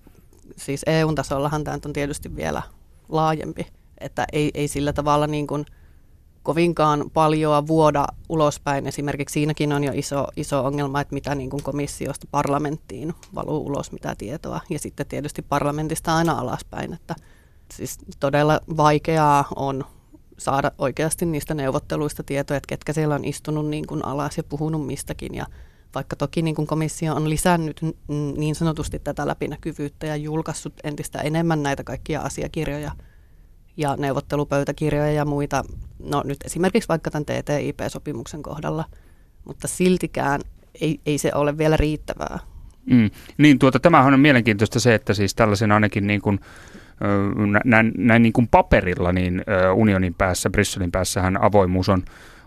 siis 0.57 0.83
EU-tasollahan 0.87 1.65
tämä 1.65 1.79
on 1.85 1.93
tietysti 1.93 2.37
vielä 2.37 2.63
laajempi, 3.09 3.67
että 3.99 4.25
ei, 4.33 4.51
ei 4.55 4.69
sillä 4.69 4.93
tavalla 4.93 5.27
niin 5.27 5.47
kuin 5.47 5.67
kovinkaan 6.43 7.11
paljoa 7.13 7.67
vuoda 7.67 8.07
ulospäin. 8.29 8.87
Esimerkiksi 8.87 9.33
siinäkin 9.33 9.73
on 9.73 9.85
jo 9.85 9.93
iso, 9.95 10.27
iso 10.37 10.65
ongelma, 10.65 11.01
että 11.01 11.15
mitä 11.15 11.35
niin 11.35 11.51
kuin 11.51 11.63
komissiosta 11.63 12.27
parlamenttiin 12.31 13.15
valuu 13.35 13.67
ulos 13.67 13.93
mitä 13.93 14.15
tietoa. 14.19 14.61
Ja 14.71 14.79
sitten 14.79 15.07
tietysti 15.07 15.43
parlamentista 15.43 16.17
aina 16.17 16.33
alaspäin, 16.33 16.93
että 16.93 17.15
siis 17.73 17.99
todella 18.21 18.61
vaikeaa 18.77 19.45
on 19.57 19.85
saada 20.39 20.73
oikeasti 20.79 21.27
niistä 21.27 21.55
neuvotteluista 21.55 22.23
tietoja, 22.23 22.57
että 22.57 22.69
ketkä 22.69 22.93
siellä 22.93 23.15
on 23.15 23.25
istunut 23.25 23.69
niin 23.69 23.87
kuin 23.87 24.05
alas 24.05 24.37
ja 24.37 24.45
puhunut 24.45 24.87
mistäkin. 24.87 25.35
Ja 25.35 25.47
vaikka 25.95 26.17
toki 26.17 26.43
niin 26.43 26.55
kuin 26.55 26.67
komissio 26.67 27.15
on 27.15 27.31
lisännyt 27.31 27.81
niin 28.37 28.55
sanotusti 28.55 28.99
tätä 28.99 29.27
läpinäkyvyyttä 29.27 30.07
ja 30.07 30.17
julkaissut 30.17 30.75
entistä 30.85 31.19
enemmän 31.19 31.63
näitä 31.63 31.85
kaikkia 31.85 32.21
asiakirjoja 32.21 32.91
ja 33.77 33.97
neuvottelupöytäkirjoja 33.97 35.13
ja 35.13 35.25
muita, 35.25 35.63
no 35.99 36.23
nyt 36.25 36.39
esimerkiksi 36.45 36.89
vaikka 36.89 37.11
tämän 37.11 37.25
TTIP-sopimuksen 37.25 38.43
kohdalla, 38.43 38.85
mutta 39.45 39.69
siltikään 39.69 40.41
ei, 40.81 41.01
ei 41.07 41.19
se 41.19 41.31
ole 41.35 41.59
vielä 41.59 41.77
riittävää. 41.77 42.39
Mm. 42.87 43.11
Niin, 43.39 43.59
tuota, 43.59 43.81
tämähän 43.81 44.15
on 44.15 44.21
mielenkiintoista 44.21 44.81
se, 44.81 44.95
että 44.95 45.15
siis 45.15 45.35
tällaisen 45.35 45.73
ainakin 45.73 46.07
niin 46.07 46.21
kuin 46.21 46.41
näin, 47.65 47.93
näin 47.97 48.23
niin 48.23 48.33
kuin 48.33 48.49
paperilla 48.49 49.13
niin 49.13 49.45
unionin 49.75 50.15
päässä, 50.15 50.51
Brysselin 50.51 50.93
päässähän 50.93 51.43
avoimuus 51.43 51.89
on, 51.89 52.03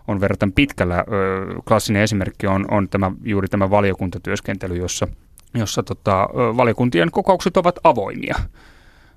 on 0.08 0.20
verraten 0.20 0.52
pitkällä. 0.52 1.04
Klassinen 1.68 2.02
esimerkki 2.02 2.46
on, 2.46 2.64
on 2.70 2.88
tämä, 2.88 3.10
juuri 3.24 3.48
tämä 3.48 3.70
valiokuntatyöskentely, 3.70 4.76
jossa, 4.76 5.08
jossa 5.54 5.82
tota, 5.82 6.28
valiokuntien 6.32 7.10
kokoukset 7.10 7.56
ovat 7.56 7.78
avoimia 7.84 8.34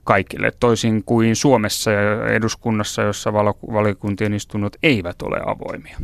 kaikille, 0.04 0.52
toisin 0.60 1.04
kuin 1.04 1.36
Suomessa 1.36 1.92
ja 1.92 2.28
eduskunnassa, 2.28 3.02
jossa 3.02 3.34
valiokuntien 3.74 4.34
istunnot 4.34 4.76
eivät 4.84 5.22
ole 5.22 5.40
avoimia. 5.46 5.98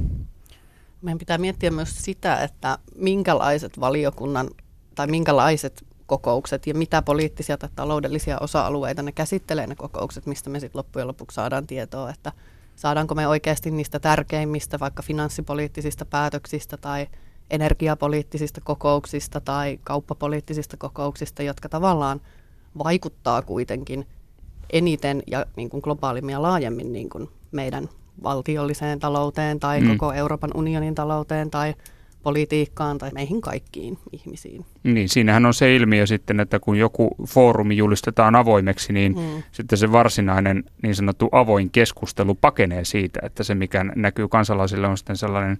Meidän 1.02 1.20
pitää 1.20 1.38
miettiä 1.38 1.72
myös 1.72 2.04
sitä, 2.04 2.44
että 2.44 2.78
minkälaiset 2.96 3.80
valiokunnan 3.80 4.50
tai 4.96 5.08
minkälaiset 5.08 5.86
kokoukset 6.06 6.68
ja 6.68 6.74
mitä 6.74 7.02
poliittisia 7.02 7.58
tai 7.58 7.70
taloudellisia 7.75 8.38
osa-alueita 8.40 9.02
ne 9.02 9.12
käsittelee 9.12 9.68
ne 9.68 9.75
kokoukset, 9.75 10.25
mistä 10.25 10.50
me 10.50 10.60
sitten 10.60 10.80
loppujen 10.80 11.08
lopuksi 11.08 11.36
saadaan 11.36 11.68
tietoa, 11.68 12.10
että 12.10 12.32
saadaanko 12.75 13.16
me 13.16 13.28
oikeasti 13.28 13.72
niistä 13.72 14.00
tärkeimmistä 14.00 14.80
vaikka 14.80 15.04
finanssipoliittisista 15.04 16.06
päätöksistä 16.06 16.78
tai 16.78 17.08
energiapoliittisista 17.50 18.62
kokouksista 18.64 19.42
tai 19.42 19.80
kauppapoliittisista 19.84 20.78
kokouksista, 20.78 21.44
jotka 21.44 21.70
tavallaan 21.70 22.22
vaikuttaa 22.77 23.41
kuitenkin 23.41 24.05
eniten 24.74 25.24
ja 25.27 25.46
niin 25.55 25.70
kuin 25.70 25.82
globaalimmin 25.84 26.34
ja 26.34 26.41
laajemmin 26.41 26.94
niin 26.94 27.10
kuin 27.10 27.29
meidän 27.51 27.89
valtiolliseen 28.24 29.00
talouteen 29.00 29.60
tai 29.60 29.82
mm. 29.82 29.88
koko 29.88 30.13
Euroopan 30.13 30.51
unionin 30.55 30.96
talouteen 30.96 31.51
tai 31.51 31.74
politiikkaan 32.24 32.98
tai 32.98 33.12
meihin 33.13 33.41
kaikkiin 33.41 33.98
ihmisiin. 34.12 34.65
Niin, 34.84 35.10
siinähän 35.10 35.46
on 35.46 35.53
se 35.53 35.75
ilmiö 35.75 36.08
sitten, 36.08 36.39
että 36.39 36.60
kun 36.60 36.77
joku 36.77 37.15
foorumi 37.27 37.77
julistetaan 37.77 38.36
avoimeksi, 38.36 38.94
niin 38.94 39.15
mm. 39.15 39.44
sitten 39.51 39.77
se 39.77 39.91
varsinainen 39.91 40.63
niin 40.84 40.96
sanottu 40.96 41.29
avoin 41.32 41.70
keskustelu 41.70 42.36
pakenee 42.36 42.86
siitä, 42.86 43.20
että 43.24 43.44
se 43.44 43.55
mikä 43.55 43.84
näkyy 43.96 44.27
kansalaisille 44.27 44.88
on 44.88 44.98
sitten 44.98 45.17
sellainen 45.17 45.58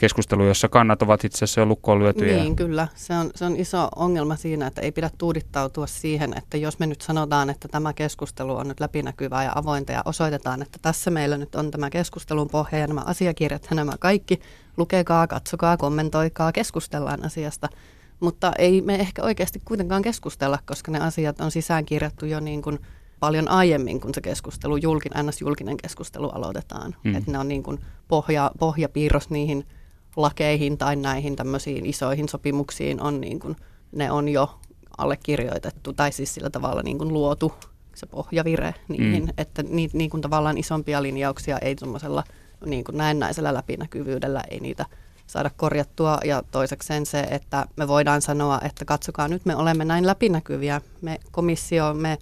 keskustelu, 0.00 0.44
jossa 0.44 0.68
kannat 0.68 1.02
ovat 1.02 1.24
itse 1.24 1.36
asiassa 1.36 1.60
jo 1.60 1.66
lukkoon 1.66 1.98
lyötyjä. 1.98 2.36
Niin, 2.36 2.56
kyllä. 2.56 2.88
Se 2.94 3.14
on, 3.14 3.30
se 3.34 3.44
on 3.44 3.56
iso 3.56 3.88
ongelma 3.96 4.36
siinä, 4.36 4.66
että 4.66 4.80
ei 4.80 4.92
pidä 4.92 5.10
tuudittautua 5.18 5.86
siihen, 5.86 6.38
että 6.38 6.56
jos 6.56 6.78
me 6.78 6.86
nyt 6.86 7.00
sanotaan, 7.00 7.50
että 7.50 7.68
tämä 7.68 7.92
keskustelu 7.92 8.56
on 8.56 8.68
nyt 8.68 8.80
läpinäkyvää 8.80 9.44
ja 9.44 9.52
avointa 9.54 9.92
ja 9.92 10.02
osoitetaan, 10.04 10.62
että 10.62 10.78
tässä 10.82 11.10
meillä 11.10 11.38
nyt 11.38 11.54
on 11.54 11.70
tämä 11.70 11.90
keskustelun 11.90 12.48
pohja 12.48 12.78
ja 12.78 12.86
nämä 12.86 13.02
asiakirjat 13.04 13.66
ja 13.70 13.76
nämä 13.76 13.92
kaikki, 14.00 14.40
lukekaa, 14.76 15.26
katsokaa, 15.26 15.76
kommentoikaa, 15.76 16.52
keskustellaan 16.52 17.24
asiasta. 17.24 17.68
Mutta 18.20 18.52
ei 18.58 18.80
me 18.80 18.94
ehkä 18.94 19.22
oikeasti 19.22 19.62
kuitenkaan 19.64 20.02
keskustella, 20.02 20.58
koska 20.66 20.92
ne 20.92 20.98
asiat 20.98 21.40
on 21.40 21.50
sisäänkirjattu 21.50 22.26
jo 22.26 22.40
niin 22.40 22.62
kuin 22.62 22.78
paljon 23.20 23.48
aiemmin, 23.48 24.00
kun 24.00 24.14
se 24.14 24.20
keskustelu, 24.20 24.76
julkin, 24.76 25.12
ns. 25.22 25.40
julkinen 25.40 25.76
keskustelu 25.76 26.28
aloitetaan. 26.28 26.96
Mm. 27.04 27.14
Että 27.14 27.30
ne 27.30 27.38
on 27.38 27.48
niin 27.48 27.62
kuin 27.62 27.78
pohja, 28.08 28.50
pohjapiirros 28.58 29.30
niihin 29.30 29.66
lakeihin 30.16 30.78
tai 30.78 30.96
näihin 30.96 31.36
tämmöisiin 31.36 31.86
isoihin 31.86 32.28
sopimuksiin 32.28 33.00
on 33.00 33.20
niin 33.20 33.40
kuin, 33.40 33.56
ne 33.92 34.10
on 34.10 34.28
jo 34.28 34.58
allekirjoitettu 34.98 35.92
tai 35.92 36.12
siis 36.12 36.34
sillä 36.34 36.50
tavalla 36.50 36.82
niin 36.82 36.98
kuin 36.98 37.12
luotu 37.12 37.52
se 37.94 38.06
pohjavire 38.06 38.74
niihin, 38.88 39.24
mm. 39.24 39.32
että 39.38 39.62
ni, 39.62 39.90
niin 39.92 40.10
kuin 40.10 40.20
tavallaan 40.20 40.58
isompia 40.58 41.02
linjauksia 41.02 41.58
ei 41.58 41.76
semmoisella 41.78 42.24
niin 42.66 42.84
kuin 42.84 42.96
näennäisellä 42.96 43.54
läpinäkyvyydellä 43.54 44.42
ei 44.50 44.60
niitä 44.60 44.86
saada 45.26 45.50
korjattua. 45.56 46.18
Ja 46.24 46.42
toisekseen 46.50 47.06
se, 47.06 47.20
että 47.20 47.66
me 47.76 47.88
voidaan 47.88 48.22
sanoa, 48.22 48.60
että 48.64 48.84
katsokaa 48.84 49.28
nyt 49.28 49.44
me 49.44 49.56
olemme 49.56 49.84
näin 49.84 50.06
läpinäkyviä, 50.06 50.80
me 51.00 51.18
komissio, 51.30 51.94
me 51.94 52.18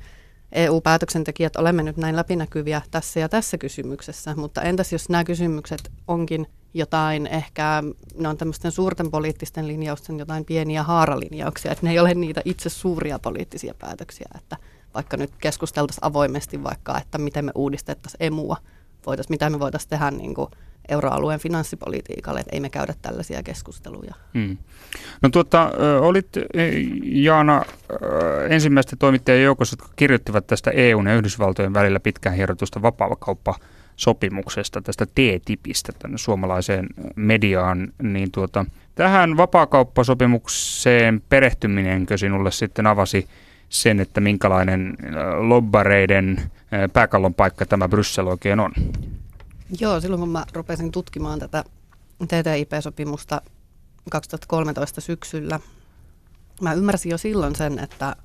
EU-päätöksentekijät 0.53 1.57
olemme 1.57 1.83
nyt 1.83 1.97
näin 1.97 2.17
läpinäkyviä 2.17 2.83
tässä 2.91 3.21
ja 3.21 3.29
tässä 3.29 3.59
kysymyksessä, 3.59 4.35
mutta 4.37 4.63
entäs 4.63 4.93
jos 4.93 5.09
nämä 5.09 5.25
kysymykset 5.25 5.91
onkin 6.09 6.47
jotain 6.75 7.27
ehkä, 7.27 7.83
ne 8.19 8.29
on 8.29 8.37
tämmöisten 8.37 8.73
suurten 8.73 9.11
poliittisten 9.11 9.69
linjausten 9.69 10.19
jotain 10.19 10.45
pieniä 10.45 10.83
haaralinjauksia, 10.83 11.73
että 11.73 11.87
ne 11.87 11.93
ei 11.93 11.99
ole 11.99 12.15
niitä 12.15 12.43
itse 12.45 12.69
suuria 12.69 13.19
poliittisia 13.19 13.75
päätöksiä, 13.79 14.29
että 14.39 14.57
vaikka 14.95 15.17
nyt 15.17 15.31
keskusteltaisiin 15.41 16.05
avoimesti 16.05 16.65
vaikka, 16.65 16.99
että 16.99 17.19
miten 17.19 17.45
me 17.45 17.53
uudistettaisiin 17.55 18.23
emua, 18.23 18.57
voitais, 19.07 19.29
mitä 19.29 19.51
me 19.51 19.59
voitaisiin 19.59 19.91
tehdä 19.91 20.11
niin 20.11 20.35
kuin 20.35 20.51
euroalueen 20.89 21.41
finanssipolitiikalle, 21.41 22.41
että 22.41 22.57
ei 22.57 22.61
me 22.61 22.71
käydä 22.71 22.95
tällaisia 23.03 23.43
keskusteluja. 23.43 24.15
Hmm. 24.35 24.57
No 25.23 25.29
tuota, 25.29 25.71
olit 26.01 26.29
Jaana 27.03 27.65
ensimmäisten 28.49 28.99
toimittajien 28.99 29.45
joukossa, 29.45 29.75
jotka 29.75 29.93
kirjoittivat 29.97 30.47
tästä 30.47 30.71
EUn 30.71 31.07
ja 31.07 31.15
Yhdysvaltojen 31.15 31.75
välillä 31.75 32.01
pitkään 32.01 32.37
hierotusta 32.37 32.83
vapaakauppa 32.83 33.55
sopimuksesta, 33.99 34.83
tästä 34.83 35.07
T-tipistä 35.07 35.93
tänne 35.99 36.19
suomalaiseen 36.19 36.87
mediaan, 37.17 37.93
niin 38.03 38.31
tuota, 38.33 38.65
tähän 38.95 39.37
vapaakauppasopimukseen 39.37 41.23
perehtyminenkö 41.29 42.19
sinulle 42.19 42.51
sitten 42.51 42.87
avasi 42.87 43.29
sen, 43.69 44.01
että 44.01 44.21
minkälainen 44.21 44.97
lobbareiden 45.39 46.51
pääkallon 46.93 47.35
paikka 47.35 47.67
tämä 47.67 47.89
Bryssel 47.89 48.27
oikein 48.27 48.61
on? 48.61 48.73
Joo, 49.81 50.01
silloin 50.01 50.21
kun 50.21 50.29
mä 50.29 50.45
rupesin 50.53 50.93
tutkimaan 50.93 51.39
tätä 51.39 51.65
TTIP-sopimusta 52.25 53.43
2013 54.11 55.01
syksyllä, 55.01 55.61
mä 56.61 56.73
ymmärsin 56.73 57.11
jo 57.11 57.19
silloin 57.19 57.57
sen, 57.57 57.79
että 57.79 58.17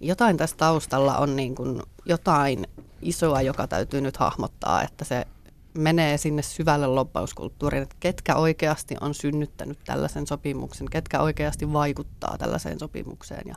jotain 0.00 0.36
tässä 0.36 0.56
taustalla 0.56 1.18
on 1.18 1.36
niin 1.36 1.54
kuin 1.54 1.82
jotain 2.04 2.66
isoa, 3.02 3.42
joka 3.42 3.66
täytyy 3.66 4.00
nyt 4.00 4.16
hahmottaa, 4.16 4.82
että 4.82 5.04
se 5.04 5.26
menee 5.74 6.16
sinne 6.18 6.42
syvälle 6.42 6.86
lobbauskulttuuriin, 6.86 7.82
että 7.82 7.96
ketkä 8.00 8.36
oikeasti 8.36 8.96
on 9.00 9.14
synnyttänyt 9.14 9.78
tällaisen 9.84 10.26
sopimuksen, 10.26 10.90
ketkä 10.90 11.20
oikeasti 11.20 11.72
vaikuttaa 11.72 12.38
tällaiseen 12.38 12.78
sopimukseen 12.78 13.48
ja 13.48 13.54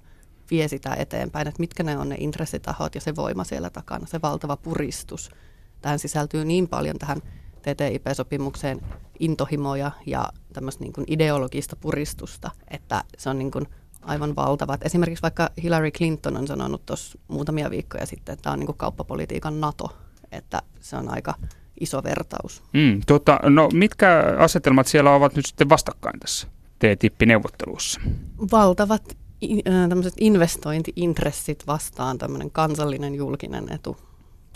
vie 0.52 0.68
sitä 0.68 0.96
eteenpäin, 0.96 1.48
että 1.48 1.60
mitkä 1.60 1.84
ne 1.84 1.98
on 1.98 2.10
ne 2.10 2.16
intressitahot 2.20 2.96
ja 2.96 3.02
se 3.02 3.16
voima 3.16 3.44
siellä 3.44 3.70
takana, 3.70 4.06
se 4.06 4.22
valtava 4.22 4.58
puristus. 4.58 5.32
Tähän 5.82 6.00
sisältyy 6.00 6.46
niin 6.46 6.68
paljon 6.68 7.00
tähän 7.00 7.22
TTIP-sopimukseen 7.62 8.82
intohimoja 9.20 9.92
ja 10.06 10.30
tämmöistä 10.54 10.84
niin 10.84 10.94
ideologista 11.08 11.76
puristusta, 11.76 12.52
että 12.68 13.04
se 13.18 13.30
on 13.30 13.40
niin 13.40 13.52
kuin 13.52 13.68
aivan 14.05 14.36
valtavat. 14.36 14.86
Esimerkiksi 14.86 15.22
vaikka 15.22 15.50
Hillary 15.63 15.91
Clinton 15.91 16.38
on 16.38 16.48
sanonut 16.48 16.86
tuossa 16.86 17.19
muutamia 17.27 17.69
viikkoja 17.69 18.05
sitten, 18.05 18.33
että 18.33 18.43
tämä 18.43 18.53
on 18.53 18.60
niin 18.60 18.77
kauppapolitiikan 18.77 19.62
NATO, 19.62 19.98
että 20.31 20.62
se 20.79 20.95
on 20.95 21.10
aika 21.10 21.33
iso 21.79 22.03
vertaus. 22.03 22.63
Mm, 22.74 23.01
tuota, 23.07 23.39
no 23.43 23.69
mitkä 23.74 24.24
asetelmat 24.38 24.88
siellä 24.88 25.12
ovat 25.12 25.36
nyt 25.36 25.45
sitten 25.45 25.69
vastakkain 25.69 26.19
tässä 26.19 26.48
TTIP-neuvottelussa? 26.79 28.01
Valtavat 28.51 29.17
tämmöiset 29.89 30.13
investointiintressit 30.19 31.67
vastaan 31.67 32.17
tämmöinen 32.17 32.51
kansallinen 32.51 33.15
julkinen 33.15 33.72
etu. 33.72 33.98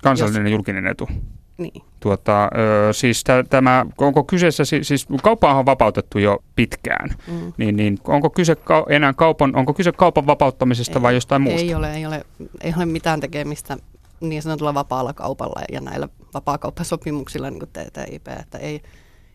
Kansallinen 0.04 0.46
Jos, 0.46 0.52
julkinen 0.52 0.88
etu. 0.88 1.10
Niin. 1.58 1.82
Tuota, 2.00 2.50
siis 2.92 3.24
tämä, 3.50 3.86
onko 3.98 4.24
kyseessä, 4.24 4.66
siis 4.66 5.08
kauppa 5.24 5.54
on 5.54 5.66
vapautettu 5.66 6.20
jo 6.20 6.44
pitkään, 6.56 7.10
mm. 7.28 7.54
niin, 7.58 7.76
niin 7.76 8.00
onko 8.08 8.30
kyse 8.30 8.56
enää 8.90 9.14
kaupan, 9.14 9.56
onko 9.56 9.74
kyse 9.74 9.92
kaupan 9.92 10.28
vapauttamisesta 10.28 11.00
ei, 11.00 11.04
vai 11.04 11.14
jostain 11.14 11.42
muusta? 11.42 11.62
Ei 11.62 11.76
ole, 11.76 11.94
ei 11.94 12.06
ole, 12.06 12.26
ei 12.62 12.74
ole 12.78 12.86
mitään 12.86 13.20
tekemistä 13.20 13.78
niin 14.20 14.42
sanotulla 14.42 14.74
vapaalla 14.74 15.14
kaupalla 15.14 15.62
ja 15.72 15.82
näillä 15.82 16.10
vapaakauppasopimuksilla 16.34 17.50
niin 17.50 17.60
kuin 17.60 17.70
TTIP, 17.70 18.28
että 18.28 18.58
ei, 18.58 18.82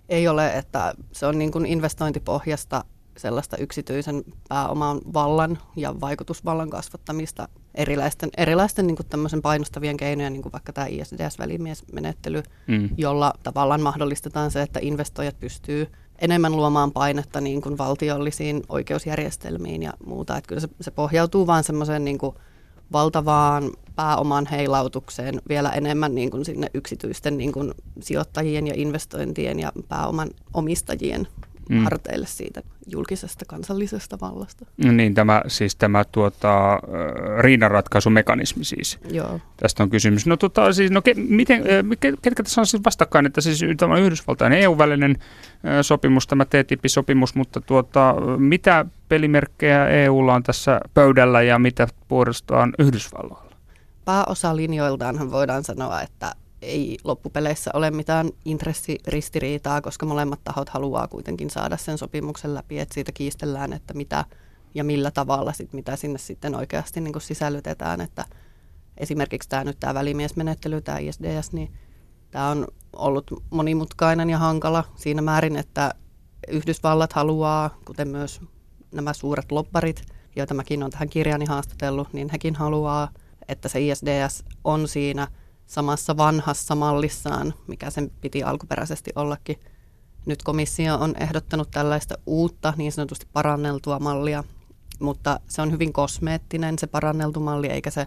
ei 0.09 0.29
ole, 0.29 0.53
että 0.53 0.95
se 1.13 1.27
on 1.27 1.39
niin 1.39 1.53
kuin 1.53 1.67
investointipohjasta 1.67 2.85
sellaista 3.17 3.57
yksityisen 3.57 4.25
pääoman 4.49 5.01
vallan 5.15 5.59
ja 5.77 6.01
vaikutusvallan 6.01 6.71
kasvattamista 6.71 7.49
erilaisten, 7.75 8.31
erilaisten 8.37 8.87
niin 8.87 8.97
tämmöisen 9.09 9.43
painostavien 9.43 9.97
keinojen, 9.97 10.33
niin 10.33 10.43
kuin 10.43 10.53
vaikka 10.53 10.73
tämä 10.73 10.87
ISDS-välimiesmenettely, 10.87 12.43
mm. 12.67 12.89
jolla 12.97 13.35
tavallaan 13.43 13.83
mahdollistetaan 13.83 14.51
se, 14.51 14.63
että 14.63 14.81
investoijat 14.83 15.41
pystyy 15.41 15.87
enemmän 16.19 16.57
luomaan 16.57 16.93
painetta 16.93 17.41
niin 17.41 17.63
kuin 17.63 17.79
valtiollisiin 17.79 18.63
oikeusjärjestelmiin 18.69 19.83
ja 19.83 19.93
muuta. 20.07 20.37
Että 20.37 20.49
kyllä 20.49 20.61
se, 20.61 20.69
se 20.81 20.91
pohjautuu 20.91 21.47
vaan 21.47 21.65
semmoiseen 21.65 22.05
niin 22.05 22.19
valtavaan 22.93 23.71
pääoman 23.97 24.47
heilautukseen 24.47 25.43
vielä 25.49 25.71
enemmän 25.71 26.15
niin 26.15 26.31
kuin 26.31 26.45
sinne 26.45 26.71
yksityisten 26.75 27.39
niin 27.39 27.53
kuin 27.53 27.73
sijoittajien 28.01 28.67
ja 28.67 28.75
investointien 28.77 29.61
ja 29.61 29.73
pääoman 29.89 30.31
omistajien 30.55 31.29
mm. 31.69 31.85
harteille 31.85 32.27
siitä 32.27 32.63
julkisesta 32.87 33.45
kansallisesta 33.45 34.19
vallasta. 34.21 34.67
No 34.85 34.93
niin, 34.93 35.15
tämä, 35.15 35.43
siis 35.47 35.77
tämä 35.77 36.05
tuota, 36.05 36.81
riidanratkaisumekanismi 37.39 38.65
siis. 38.65 38.99
Joo. 39.11 39.41
Tästä 39.57 39.83
on 39.83 39.91
kysymys. 39.91 40.27
No 40.27 40.37
tota, 40.37 40.73
siis, 40.73 40.91
no 40.91 41.03
ke, 41.03 41.15
miten, 41.15 41.63
ketkä 42.23 42.43
tässä 42.43 42.61
on 42.61 42.67
siis 42.67 42.85
vastakkain, 42.85 43.27
että 43.27 43.41
siis 43.41 43.61
tämä 43.77 43.99
Yhdysvaltain 43.99 44.53
EU-välinen 44.53 45.17
sopimus, 45.83 46.27
tämä 46.27 46.45
TTIP-sopimus, 46.45 47.35
mutta 47.35 47.61
tuota, 47.61 48.15
mitä 48.39 48.87
pelimerkkejä 49.09 49.89
EUlla 49.89 50.35
on 50.35 50.43
tässä 50.43 50.81
pöydällä 50.95 51.43
ja 51.43 51.59
mitä 51.59 51.89
puolestaan 52.09 52.73
Yhdysvalloilla? 52.79 53.53
Pääosa 54.05 54.57
linjoiltaanhan 54.57 55.31
voidaan 55.31 55.65
sanoa, 55.65 56.03
että 56.03 56.33
ei 56.63 56.99
loppupeleissä 57.05 57.71
ole 57.75 57.91
mitään 57.91 58.31
intressiristiriitaa, 58.45 59.81
koska 59.81 60.07
molemmat 60.07 60.41
tahot 60.45 60.69
haluaa 60.69 61.09
kuitenkin 61.09 61.51
saada 61.51 61.77
sen 61.77 61.99
sopimuksen 61.99 62.55
läpi, 62.55 62.79
että 62.79 62.95
siitä 62.95 63.13
kiistellään, 63.13 63.73
että 63.73 63.95
mitä 63.95 64.25
ja 64.75 64.85
millä 64.85 65.11
tavalla 65.11 65.53
sit, 65.53 65.73
mitä 65.73 65.97
sinne 65.97 66.19
sitten 66.19 66.55
oikeasti 66.55 67.01
niin 67.01 67.13
kuin 67.13 67.23
sisällytetään, 67.23 68.01
että 68.01 68.25
esimerkiksi 68.97 69.49
tämä 69.49 69.65
nyt 69.65 69.81
tämä 69.81 69.95
välimiesmenettely, 69.95 70.81
tämä 70.81 70.99
ISDS, 70.99 71.53
niin 71.53 71.73
tämä 72.31 72.49
on 72.49 72.67
ollut 72.93 73.31
monimutkainen 73.51 74.31
ja 74.31 74.39
hankala 74.39 74.85
siinä 74.95 75.23
määrin, 75.23 75.57
että 75.57 75.95
Yhdysvallat 76.49 77.13
haluaa, 77.13 77.79
kuten 77.85 78.09
myös 78.09 78.41
nämä 78.93 79.13
suuret 79.13 79.53
lopparit, 79.53 80.03
joita 80.37 80.55
mäkin 80.55 80.83
olen 80.83 80.93
tähän 80.93 81.09
kirjani 81.09 81.45
haastatellut, 81.45 82.13
niin 82.13 82.29
hekin 82.33 82.55
haluaa, 82.55 83.09
että 83.49 83.69
se 83.69 83.81
ISDS 83.81 84.45
on 84.65 84.89
siinä– 84.89 85.29
samassa 85.73 86.17
vanhassa 86.17 86.75
mallissaan, 86.75 87.55
mikä 87.67 87.91
sen 87.91 88.11
piti 88.21 88.43
alkuperäisesti 88.43 89.11
ollakin. 89.17 89.57
Nyt 90.27 90.43
komissio 90.43 90.95
on 90.95 91.15
ehdottanut 91.21 91.71
tällaista 91.71 92.15
uutta, 92.27 92.75
niin 92.77 92.93
sanotusti 92.93 93.27
paranneltua 93.33 93.99
mallia, 93.99 94.45
mutta 95.01 95.41
se 95.49 95.63
on 95.63 95.73
hyvin 95.73 95.93
kosmeettinen 95.93 96.79
se 96.79 96.87
paranneltu 96.87 97.41
malli, 97.41 97.67
eikä 97.67 97.91
se 97.91 98.07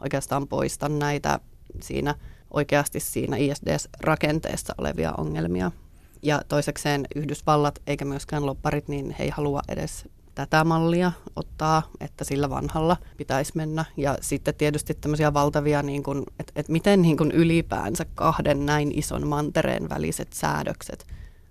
oikeastaan 0.00 0.48
poista 0.48 0.88
näitä 0.88 1.40
siinä 1.80 2.14
oikeasti 2.50 3.00
siinä 3.00 3.36
ISDS-rakenteessa 3.36 4.74
olevia 4.78 5.12
ongelmia. 5.18 5.70
Ja 6.22 6.42
toisekseen 6.48 7.06
Yhdysvallat 7.14 7.78
eikä 7.86 8.04
myöskään 8.04 8.46
lopparit, 8.46 8.88
niin 8.88 9.16
he 9.18 9.24
ei 9.24 9.30
halua 9.30 9.60
edes 9.68 10.08
tätä 10.34 10.64
mallia 10.64 11.12
ottaa, 11.36 11.82
että 12.00 12.24
sillä 12.24 12.50
vanhalla 12.50 12.96
pitäisi 13.16 13.52
mennä. 13.54 13.84
Ja 13.96 14.18
sitten 14.20 14.54
tietysti 14.54 14.94
tämmöisiä 14.94 15.34
valtavia, 15.34 15.82
niin 15.82 16.02
kuin, 16.02 16.24
että, 16.40 16.52
että 16.56 16.72
miten 16.72 17.02
niin 17.02 17.16
kuin 17.16 17.30
ylipäänsä 17.30 18.06
kahden 18.14 18.66
näin 18.66 18.98
ison 18.98 19.26
mantereen 19.26 19.88
väliset 19.88 20.32
säädökset 20.32 21.06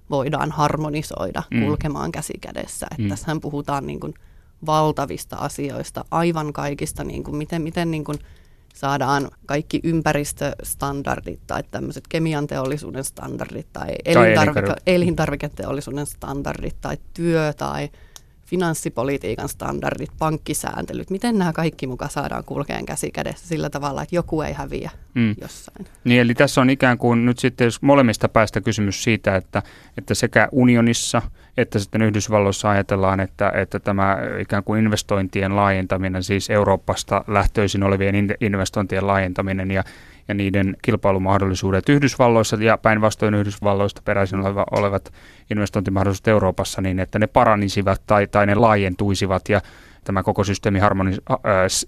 voidaan 0.09 0.51
harmonisoida 0.51 1.43
mm. 1.51 1.65
kulkemaan 1.65 2.11
käsi 2.11 2.33
kädessä. 2.41 2.87
Että 2.91 3.03
mm. 3.03 3.09
Tässähän 3.09 3.41
puhutaan 3.41 3.87
niin 3.87 3.99
kuin 3.99 4.13
valtavista 4.65 5.35
asioista, 5.35 6.05
aivan 6.11 6.53
kaikista, 6.53 7.03
niin 7.03 7.23
kuin 7.23 7.35
miten, 7.35 7.61
miten 7.61 7.91
niin 7.91 8.03
kuin 8.03 8.19
saadaan 8.73 9.29
kaikki 9.45 9.79
ympäristöstandardit 9.83 11.39
tai 11.47 11.63
tämmöiset 11.71 12.07
kemian 12.09 12.47
teollisuuden 12.47 13.03
standardit 13.03 13.67
tai, 13.73 13.87
tai 14.13 14.35
elintarvike- 14.35 14.81
elintarviketeollisuuden 14.87 16.05
standardit 16.05 16.75
tai 16.81 16.97
työ 17.13 17.53
tai 17.53 17.89
finanssipolitiikan 18.51 19.49
standardit, 19.49 20.11
pankkisääntelyt, 20.19 21.09
miten 21.09 21.37
nämä 21.37 21.53
kaikki 21.53 21.87
mukaan 21.87 22.11
saadaan 22.11 22.43
kulkeen 22.43 22.85
käsi 22.85 23.11
kädessä 23.11 23.47
sillä 23.47 23.69
tavalla, 23.69 24.03
että 24.03 24.15
joku 24.15 24.41
ei 24.41 24.53
häviä 24.53 24.91
mm. 25.13 25.35
jossain. 25.41 25.87
Niin, 26.03 26.21
eli 26.21 26.33
tässä 26.33 26.61
on 26.61 26.69
ikään 26.69 26.97
kuin 26.97 27.25
nyt 27.25 27.39
sitten 27.39 27.65
jos 27.65 27.81
molemmista 27.81 28.29
päästä 28.29 28.61
kysymys 28.61 29.03
siitä, 29.03 29.35
että, 29.35 29.63
että 29.97 30.13
sekä 30.13 30.49
unionissa 30.51 31.21
että 31.57 31.79
sitten 31.79 32.01
Yhdysvalloissa 32.01 32.69
ajatellaan, 32.69 33.19
että, 33.19 33.51
että 33.55 33.79
tämä 33.79 34.17
ikään 34.39 34.63
kuin 34.63 34.83
investointien 34.83 35.55
laajentaminen, 35.55 36.23
siis 36.23 36.49
Euroopasta 36.49 37.23
lähtöisin 37.27 37.83
olevien 37.83 38.15
investointien 38.41 39.07
laajentaminen 39.07 39.71
ja 39.71 39.83
ja 40.31 40.35
niiden 40.35 40.75
kilpailumahdollisuudet 40.81 41.89
Yhdysvalloissa 41.89 42.57
ja 42.59 42.77
päinvastoin 42.77 43.33
Yhdysvalloista 43.33 44.01
peräisin 44.05 44.39
oleva, 44.39 44.65
olevat 44.71 45.13
investointimahdollisuudet 45.49 46.27
Euroopassa 46.27 46.81
niin, 46.81 46.99
että 46.99 47.19
ne 47.19 47.27
paranisivat 47.27 48.01
tai, 48.07 48.27
tai 48.27 48.45
ne 48.45 48.55
laajentuisivat 48.55 49.49
ja 49.49 49.61
tämä 50.03 50.23
koko 50.23 50.43
systeemi 50.43 50.79
harmonis- 50.79 51.21
äh, 51.31 51.37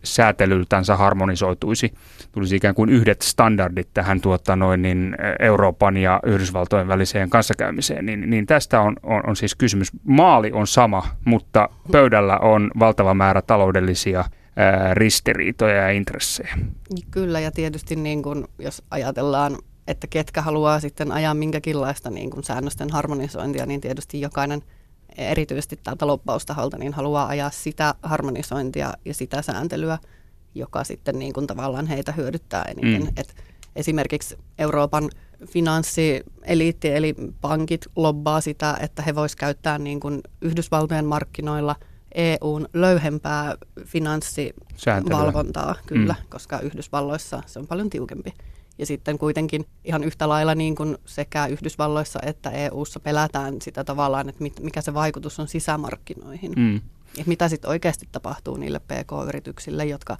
säätelyltänsä 0.03 0.95
harmonisoituisi. 0.95 1.93
Tulisi 2.32 2.56
ikään 2.56 2.75
kuin 2.75 2.89
yhdet 2.89 3.21
standardit 3.21 3.88
tähän 3.93 4.21
tuota, 4.21 4.56
noin, 4.56 4.82
niin 4.82 5.15
Euroopan 5.39 5.97
ja 5.97 6.19
Yhdysvaltojen 6.25 6.88
väliseen 6.88 7.29
kanssakäymiseen. 7.29 8.06
Niin, 8.06 8.29
niin 8.29 8.45
tästä 8.45 8.82
on, 8.82 8.95
on, 9.03 9.21
on 9.27 9.36
siis 9.36 9.56
kysymys. 9.56 9.91
Maali 10.03 10.51
on 10.51 10.67
sama, 10.67 11.03
mutta 11.25 11.69
pöydällä 11.91 12.38
on 12.38 12.71
valtava 12.79 13.13
määrä 13.13 13.41
taloudellisia 13.41 14.23
ristiriitoja 14.94 15.76
ja 15.76 15.89
intressejä. 15.89 16.58
Kyllä, 17.12 17.39
ja 17.39 17.52
tietysti 17.52 17.96
niin 17.96 18.24
kun, 18.24 18.48
jos 18.60 18.84
ajatellaan 18.92 19.58
että 19.88 20.08
ketkä 20.08 20.42
haluaa 20.42 20.80
sitten 20.80 21.12
ajaa 21.12 21.34
minkäkinlaista 21.34 22.10
niin 22.10 22.30
kuin 22.30 22.44
säännösten 22.44 22.89
harmonisointia, 22.89 23.66
niin 23.66 23.82
tietysti 23.82 24.22
jokainen 24.22 24.62
erityisesti 25.18 25.80
tältä 25.84 26.08
loppaustaholta 26.08 26.78
niin 26.78 26.94
haluaa 26.94 27.28
ajaa 27.28 27.50
sitä 27.50 27.96
harmonisointia 28.04 28.94
ja 29.06 29.13
sitä 29.13 29.42
sääntelyä, 29.42 29.98
joka 30.56 30.84
sitten 30.84 31.20
niin 31.20 31.34
kuin 31.34 31.48
tavallaan 31.48 31.88
heitä 31.88 32.12
hyödyttää 32.12 32.63
eniten. 32.63 33.02
Mm. 33.02 33.13
Et 33.18 33.36
esimerkiksi 33.76 34.38
Euroopan 34.58 35.10
finanssieliitti 35.48 36.96
eli 36.96 37.16
pankit 37.42 37.86
lobbaa 37.96 38.42
sitä, 38.42 38.78
että 38.82 39.02
he 39.02 39.16
voisivat 39.16 39.39
käyttää 39.39 39.78
niin 39.78 40.00
kuin 40.00 40.22
Yhdysvaltojen 40.42 41.06
markkinoilla 41.06 41.76
EUn 42.13 42.67
löyhempää 42.73 43.56
finanssivalvontaa, 43.86 45.76
kyllä, 45.86 46.15
mm. 46.19 46.30
koska 46.30 46.60
Yhdysvalloissa 46.60 47.43
se 47.45 47.60
on 47.60 47.67
paljon 47.67 47.89
tiukempi. 47.89 48.34
Ja 48.78 48.86
sitten 48.86 49.17
kuitenkin 49.17 49.65
ihan 49.86 50.04
yhtä 50.04 50.30
lailla 50.30 50.56
niin 50.56 50.76
kuin 50.76 50.97
sekä 51.06 51.45
Yhdysvalloissa 51.45 52.19
että 52.23 52.49
EUssa 52.49 52.99
pelätään 52.99 53.62
sitä 53.62 53.84
tavallaan, 53.84 54.30
että 54.30 54.43
mikä 54.62 54.82
se 54.82 54.93
vaikutus 54.93 55.39
on 55.39 55.47
sisämarkkinoihin. 55.47 56.52
Mm. 56.56 56.82
Ja 57.17 57.23
mitä 57.26 57.49
sitten 57.49 57.69
oikeasti 57.69 58.10
tapahtuu 58.12 58.58
niille 58.58 58.80
PK-yrityksille, 58.80 59.86
jotka 59.86 60.17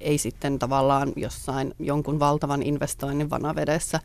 ei 0.00 0.18
sitten 0.18 0.58
tavallaan 0.58 1.12
jossain 1.16 1.74
jonkun 1.78 2.18
valtavan 2.18 2.62
investoinnin 2.62 3.30
vanavedessä 3.30 4.00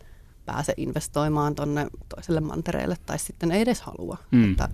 pääse 0.46 0.74
investoimaan 0.78 1.56
tuonne 1.56 1.88
toiselle 2.16 2.40
mantereelle 2.40 2.98
tai 3.06 3.20
sitten 3.20 3.52
ei 3.52 3.62
edes 3.62 3.82
halua. 3.82 4.18
Mm. 4.32 4.52
Että 4.52 4.70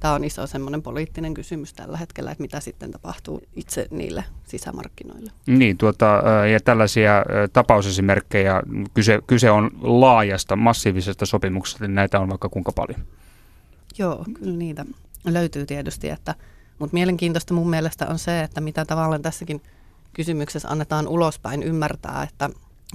tämä 0.00 0.14
on 0.14 0.24
iso 0.24 0.46
semmoinen 0.46 0.82
poliittinen 0.82 1.34
kysymys 1.34 1.74
tällä 1.74 1.96
hetkellä, 1.96 2.30
että 2.30 2.42
mitä 2.42 2.60
sitten 2.60 2.90
tapahtuu 2.90 3.42
itse 3.56 3.86
niille 3.90 4.24
sisämarkkinoille. 4.44 5.32
Niin, 5.46 5.78
tuota, 5.78 6.22
ja 6.52 6.60
tällaisia 6.60 7.24
tapausesimerkkejä, 7.52 8.62
kyse, 8.94 9.18
kyse 9.26 9.50
on 9.50 9.70
laajasta, 9.82 10.56
massiivisesta 10.56 11.26
sopimuksesta, 11.26 11.84
niin 11.84 11.94
näitä 11.94 12.20
on 12.20 12.28
vaikka 12.28 12.48
kuinka 12.48 12.72
paljon. 12.72 13.00
Joo, 13.98 14.24
kyllä 14.34 14.56
niitä 14.56 14.84
löytyy 15.24 15.66
tietysti, 15.66 16.08
että, 16.08 16.34
mutta 16.78 16.94
mielenkiintoista 16.94 17.54
mun 17.54 17.70
mielestä 17.70 18.06
on 18.06 18.18
se, 18.18 18.40
että 18.40 18.60
mitä 18.60 18.84
tavallaan 18.84 19.22
tässäkin 19.22 19.62
kysymyksessä 20.12 20.68
annetaan 20.68 21.08
ulospäin 21.08 21.62
ymmärtää, 21.62 22.26
että 22.30 22.50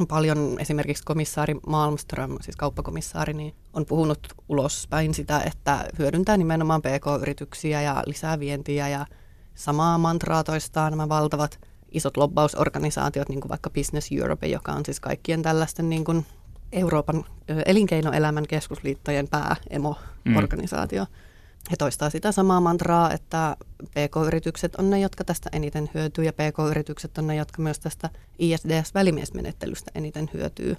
paljon 0.07 0.55
esimerkiksi 0.59 1.03
komissaari 1.03 1.55
Malmström, 1.67 2.37
siis 2.41 2.55
kauppakomissaari, 2.55 3.33
niin 3.33 3.53
on 3.73 3.85
puhunut 3.85 4.27
ulospäin 4.49 5.13
sitä, 5.13 5.39
että 5.39 5.85
hyödyntää 5.99 6.37
nimenomaan 6.37 6.81
PK-yrityksiä 6.81 7.81
ja 7.81 8.03
lisää 8.05 8.39
vientiä 8.39 8.89
ja 8.89 9.05
samaa 9.55 9.97
mantraa 9.97 10.43
toistaa 10.43 10.89
nämä 10.89 11.09
valtavat 11.09 11.59
isot 11.91 12.17
lobbausorganisaatiot, 12.17 13.29
niin 13.29 13.41
kuin 13.41 13.49
vaikka 13.49 13.69
Business 13.69 14.09
Europe, 14.11 14.47
joka 14.47 14.71
on 14.71 14.85
siis 14.85 14.99
kaikkien 14.99 15.41
tällaisten 15.41 15.89
niin 15.89 16.03
kuin 16.03 16.25
Euroopan 16.71 17.25
elinkeinoelämän 17.65 18.47
keskusliittojen 18.47 19.27
pääemo-organisaatio. 19.27 21.03
Mm 21.03 21.34
he 21.71 21.75
toistaa 21.77 22.09
sitä 22.09 22.31
samaa 22.31 22.61
mantraa, 22.61 23.11
että 23.11 23.57
PK-yritykset 23.85 24.75
on 24.75 24.89
ne, 24.89 24.99
jotka 24.99 25.23
tästä 25.23 25.49
eniten 25.53 25.89
hyötyy 25.93 26.25
ja 26.25 26.33
PK-yritykset 26.33 27.17
on 27.17 27.27
ne, 27.27 27.35
jotka 27.35 27.61
myös 27.61 27.79
tästä 27.79 28.09
ISDS-välimiesmenettelystä 28.39 29.91
eniten 29.95 30.29
hyötyy. 30.33 30.77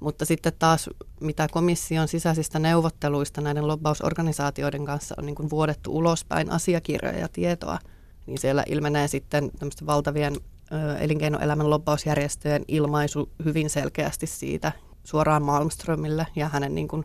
Mutta 0.00 0.24
sitten 0.24 0.52
taas, 0.58 0.90
mitä 1.20 1.48
komission 1.52 2.08
sisäisistä 2.08 2.58
neuvotteluista 2.58 3.40
näiden 3.40 3.68
lobbausorganisaatioiden 3.68 4.84
kanssa 4.84 5.14
on 5.18 5.26
niin 5.26 5.34
kuin 5.34 5.50
vuodettu 5.50 5.96
ulospäin 5.96 6.50
asiakirjoja 6.50 7.18
ja 7.18 7.28
tietoa, 7.28 7.78
niin 8.26 8.38
siellä 8.38 8.64
ilmenee 8.66 9.08
sitten 9.08 9.50
valtavien 9.86 10.36
ö, 10.72 10.98
elinkeinoelämän 10.98 11.70
lobbausjärjestöjen 11.70 12.64
ilmaisu 12.68 13.30
hyvin 13.44 13.70
selkeästi 13.70 14.26
siitä 14.26 14.72
suoraan 15.04 15.42
Malmströmille 15.42 16.26
ja 16.36 16.48
hänen 16.48 16.74
niin 16.74 16.88
kuin 16.88 17.04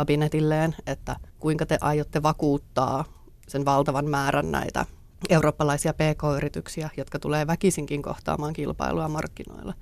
kabinetilleen, 0.00 0.76
että 0.86 1.16
kuinka 1.38 1.66
te 1.66 1.78
aiotte 1.80 2.22
vakuuttaa 2.22 3.04
sen 3.48 3.64
valtavan 3.64 4.06
määrän 4.10 4.52
näitä 4.52 4.86
eurooppalaisia 5.28 5.94
pk-yrityksiä, 5.94 6.90
jotka 6.96 7.18
tulee 7.18 7.46
väkisinkin 7.46 8.02
kohtaamaan 8.02 8.52
kilpailua 8.52 9.08
markkinoilla. 9.08 9.74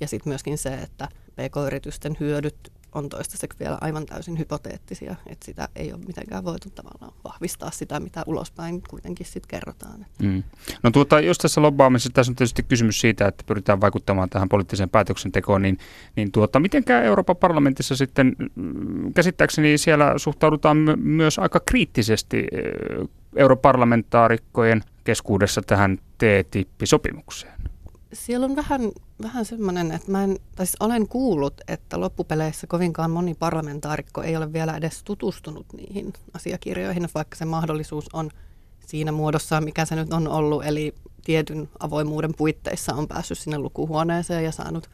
Ja 0.00 0.08
sitten 0.08 0.30
myöskin 0.30 0.58
se, 0.58 0.74
että 0.74 1.08
pk-yritysten 1.32 2.16
hyödyt 2.20 2.72
on 2.96 3.08
toistaiseksi 3.08 3.58
vielä 3.58 3.78
aivan 3.80 4.06
täysin 4.06 4.38
hypoteettisia, 4.38 5.16
että 5.26 5.46
sitä 5.46 5.68
ei 5.76 5.92
ole 5.92 6.00
mitenkään 6.06 6.44
voitu 6.44 6.70
tavallaan 6.70 7.12
vahvistaa 7.24 7.70
sitä, 7.70 8.00
mitä 8.00 8.22
ulospäin 8.26 8.82
kuitenkin 8.90 9.26
sitten 9.26 9.48
kerrotaan. 9.48 10.06
Mm. 10.22 10.42
No 10.82 10.90
tuota, 10.90 11.20
jos 11.20 11.38
tässä 11.38 11.62
lobbaamisessa, 11.62 12.10
tässä 12.12 12.32
on 12.32 12.36
tietysti 12.36 12.62
kysymys 12.62 13.00
siitä, 13.00 13.28
että 13.28 13.44
pyritään 13.46 13.80
vaikuttamaan 13.80 14.30
tähän 14.30 14.48
poliittiseen 14.48 14.90
päätöksentekoon, 14.90 15.62
niin, 15.62 15.78
niin 16.16 16.32
tuota, 16.32 16.60
mitenkään 16.60 17.04
Euroopan 17.04 17.36
parlamentissa 17.36 17.96
sitten, 17.96 18.36
mm, 18.54 19.12
käsittääkseni 19.12 19.78
siellä 19.78 20.14
suhtaudutaan 20.16 20.76
my- 20.76 20.96
myös 20.96 21.38
aika 21.38 21.60
kriittisesti 21.60 22.46
europarlamentaarikkojen 23.36 24.82
keskuudessa 25.04 25.62
tähän 25.62 25.98
TTIP-sopimukseen? 26.18 27.75
Siellä 28.12 28.44
on 28.44 28.56
vähän, 28.56 28.80
vähän 29.22 29.44
semmoinen, 29.44 29.92
että 29.92 30.10
mä 30.10 30.24
en, 30.24 30.38
tai 30.56 30.66
siis 30.66 30.76
olen 30.80 31.08
kuullut, 31.08 31.60
että 31.68 32.00
loppupeleissä 32.00 32.66
kovinkaan 32.66 33.10
moni 33.10 33.34
parlamentaarikko 33.34 34.22
ei 34.22 34.36
ole 34.36 34.52
vielä 34.52 34.76
edes 34.76 35.02
tutustunut 35.02 35.66
niihin 35.72 36.12
asiakirjoihin, 36.34 37.08
vaikka 37.14 37.36
se 37.36 37.44
mahdollisuus 37.44 38.08
on 38.12 38.30
siinä 38.86 39.12
muodossa, 39.12 39.60
mikä 39.60 39.84
se 39.84 39.96
nyt 39.96 40.12
on 40.12 40.28
ollut, 40.28 40.64
eli 40.64 40.94
tietyn 41.24 41.68
avoimuuden 41.78 42.34
puitteissa 42.34 42.94
on 42.94 43.08
päässyt 43.08 43.38
sinne 43.38 43.58
lukuhuoneeseen 43.58 44.44
ja 44.44 44.52
saanut 44.52 44.90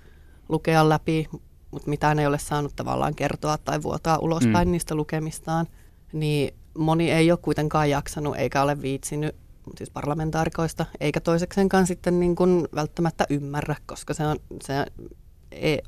lukea 0.49 0.89
läpi, 0.89 1.29
mutta 1.71 1.91
mitään 1.91 2.19
ei 2.19 2.27
ole 2.27 2.39
saanut 2.39 2.77
tavallaan 2.77 3.15
kertoa 3.15 3.59
tai 3.59 3.83
vuotaa 3.83 4.19
ulospäin 4.19 4.69
mm. 4.69 4.73
niistä 4.73 4.95
lukemistaan, 4.95 5.67
niin 6.13 6.55
moni 6.79 7.11
ei 7.11 7.31
ole 7.31 7.39
kuitenkaan 7.43 7.91
jaksanut 7.91 8.37
eikä 8.37 8.63
ole 8.63 8.83
viitsinyt 8.83 9.37
siis 9.77 9.91
parlamentaarikoista, 9.91 10.87
eikä 11.01 11.21
toiseksenkaan 11.21 11.87
sitten 11.87 12.21
niin 12.21 12.37
kuin 12.37 12.69
välttämättä 12.75 13.27
ymmärrä, 13.31 13.77
koska 13.87 14.15
se 14.15 14.27
on, 14.27 14.37
se 14.63 14.87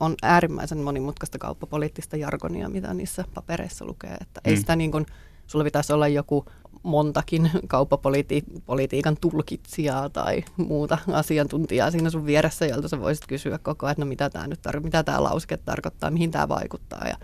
on 0.00 0.14
äärimmäisen 0.22 0.78
monimutkaista 0.78 1.38
kauppapoliittista 1.38 2.16
jargonia, 2.16 2.68
mitä 2.68 2.94
niissä 2.94 3.24
papereissa 3.34 3.84
lukee. 3.84 4.16
Että 4.20 4.40
mm. 4.44 4.50
Ei 4.50 4.56
sitä 4.56 4.76
niin 4.76 4.90
kuin, 4.90 5.06
sulla 5.46 5.64
pitäisi 5.64 5.92
olla 5.92 6.08
joku 6.08 6.44
montakin 6.82 7.50
kauppapolitiikan 7.66 9.16
tulkitsijaa 9.20 10.08
tai 10.08 10.44
muuta 10.56 10.98
asiantuntijaa 11.12 11.90
siinä 11.90 12.10
sun 12.10 12.26
vieressä, 12.26 12.66
jolta 12.66 12.88
sä 12.88 13.00
voisit 13.00 13.26
kysyä 13.26 13.58
koko 13.58 13.86
ajan, 13.86 13.92
että 13.92 14.04
no 14.04 14.08
mitä 14.08 14.30
tämä 14.30 14.46
nyt 14.46 14.60
tar- 14.68 14.80
mitä 14.80 15.02
tämä 15.02 15.22
lauseke 15.22 15.56
tarkoittaa, 15.56 16.10
mihin 16.10 16.30
tämä 16.30 16.48
vaikuttaa 16.48 17.08
ja 17.08 17.16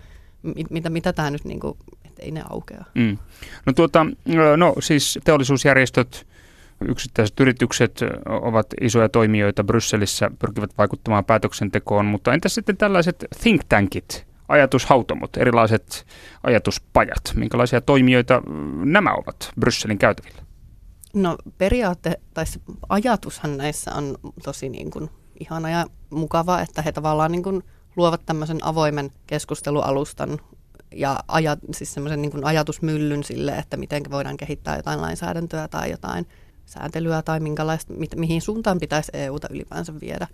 mit, 0.43 0.69
mitä, 0.69 0.89
mitä 0.89 1.13
tämä 1.13 1.29
nyt, 1.29 1.45
niin 1.45 1.59
kuin, 1.59 1.77
ei 2.19 2.31
ne 2.31 2.43
aukea. 2.49 2.85
Mm. 2.95 3.17
No, 3.65 3.73
tuota, 3.73 4.05
no 4.57 4.75
siis 4.79 5.19
teollisuusjärjestöt, 5.23 6.27
Yksittäiset 6.87 7.39
yritykset 7.39 7.99
ovat 8.25 8.67
isoja 8.81 9.09
toimijoita 9.09 9.63
Brysselissä, 9.63 10.31
pyrkivät 10.39 10.77
vaikuttamaan 10.77 11.25
päätöksentekoon, 11.25 12.05
mutta 12.05 12.33
entä 12.33 12.49
sitten 12.49 12.77
tällaiset 12.77 13.25
think 13.41 13.61
tankit, 13.69 14.27
ajatushautomot, 14.47 15.37
erilaiset 15.37 16.05
ajatuspajat, 16.43 17.33
minkälaisia 17.35 17.81
toimijoita 17.81 18.41
nämä 18.85 19.13
ovat 19.13 19.51
Brysselin 19.59 19.97
käytävillä? 19.97 20.41
No 21.13 21.37
periaatte, 21.57 22.19
tai 22.33 22.45
se 22.45 22.59
ajatushan 22.89 23.57
näissä 23.57 23.91
on 23.95 24.17
tosi 24.43 24.69
niin 24.69 24.91
kuin 24.91 25.09
ihana 25.39 25.69
ja 25.69 25.85
mukava, 26.09 26.61
että 26.61 26.81
he 26.81 26.91
tavallaan 26.91 27.31
niin 27.31 27.43
kuin 27.43 27.63
luovat 27.95 28.25
tämmöisen 28.25 28.57
avoimen 28.61 29.11
keskustelualustan 29.27 30.39
ja 30.95 31.19
ajat, 31.27 31.59
siis 31.71 31.93
semmoisen 31.93 32.21
niin 32.21 32.31
kuin 32.31 32.45
ajatusmyllyn 32.45 33.23
sille, 33.23 33.51
että 33.51 33.77
miten 33.77 34.03
voidaan 34.11 34.37
kehittää 34.37 34.77
jotain 34.77 35.01
lainsäädäntöä 35.01 35.67
tai 35.67 35.91
jotain 35.91 36.27
sääntelyä 36.71 37.21
tai 37.21 37.39
minkälaista, 37.39 37.93
mi, 37.93 38.07
mihin 38.15 38.41
suuntaan 38.41 38.79
pitäisi 38.79 39.11
EUta 39.13 39.47
ylipäänsä 39.51 39.93
viedä. 40.01 40.27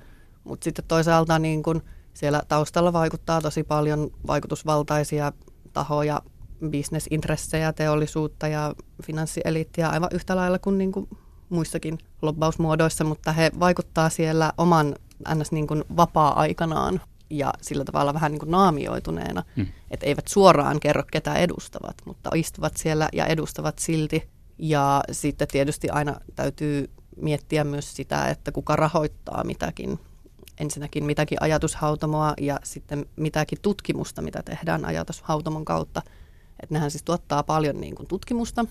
Mutta 0.43 0.63
sitten 0.63 0.85
toisaalta 0.87 1.39
niin 1.39 1.63
kun 1.63 1.81
siellä 2.13 2.41
taustalla 2.47 2.93
vaikuttaa 2.93 3.41
tosi 3.41 3.63
paljon 3.63 4.09
vaikutusvaltaisia 4.27 5.31
tahoja, 5.73 6.21
bisnesintressejä, 6.69 7.73
teollisuutta 7.73 8.47
ja 8.47 8.75
finanssieliittiä 9.03 9.89
aivan 9.89 10.09
yhtä 10.13 10.35
lailla 10.35 10.59
kuin, 10.59 10.77
niin 10.77 10.91
kuin 10.91 11.09
muissakin 11.49 11.97
lobbausmuodoissa, 12.21 13.03
mutta 13.03 13.31
he 13.31 13.51
vaikuttaa 13.59 14.09
siellä 14.09 14.53
oman 14.57 14.95
ns. 15.35 15.51
Niin 15.51 15.67
kuin 15.67 15.83
vapaa-aikanaan 15.97 17.01
ja 17.29 17.53
sillä 17.61 17.85
tavalla 17.85 18.13
vähän 18.13 18.31
niin 18.31 18.39
kuin 18.39 18.51
naamioituneena, 18.51 19.43
hmm. 19.55 19.67
että 19.91 20.05
eivät 20.05 20.27
suoraan 20.27 20.79
kerro 20.79 21.03
ketä 21.11 21.35
edustavat, 21.35 21.95
mutta 22.05 22.29
istuvat 22.35 22.77
siellä 22.77 23.09
ja 23.13 23.25
edustavat 23.25 23.79
silti 23.79 24.29
ja 24.59 25.03
sitten 25.11 25.47
tietysti 25.47 25.89
aina 25.89 26.15
täytyy 26.35 26.89
miettiä 27.21 27.63
myös 27.63 27.95
sitä, 27.95 28.27
että 28.27 28.51
kuka 28.51 28.75
rahoittaa 28.75 29.43
mitäkin. 29.43 29.99
Ensinnäkin 30.59 31.03
mitäkin 31.03 31.37
ajatushautomoa 31.41 32.33
ja 32.41 32.59
sitten 32.63 33.05
mitäkin 33.15 33.57
tutkimusta, 33.61 34.21
mitä 34.21 34.43
tehdään 34.43 34.85
ajatushautomon 34.85 35.65
kautta. 35.65 36.01
Että 36.63 36.75
nehän 36.75 36.91
siis 36.91 37.03
tuottaa 37.03 37.43
paljon 37.43 37.81
niin 37.81 37.95
kuin 37.95 38.07
tutkimusta 38.07 38.65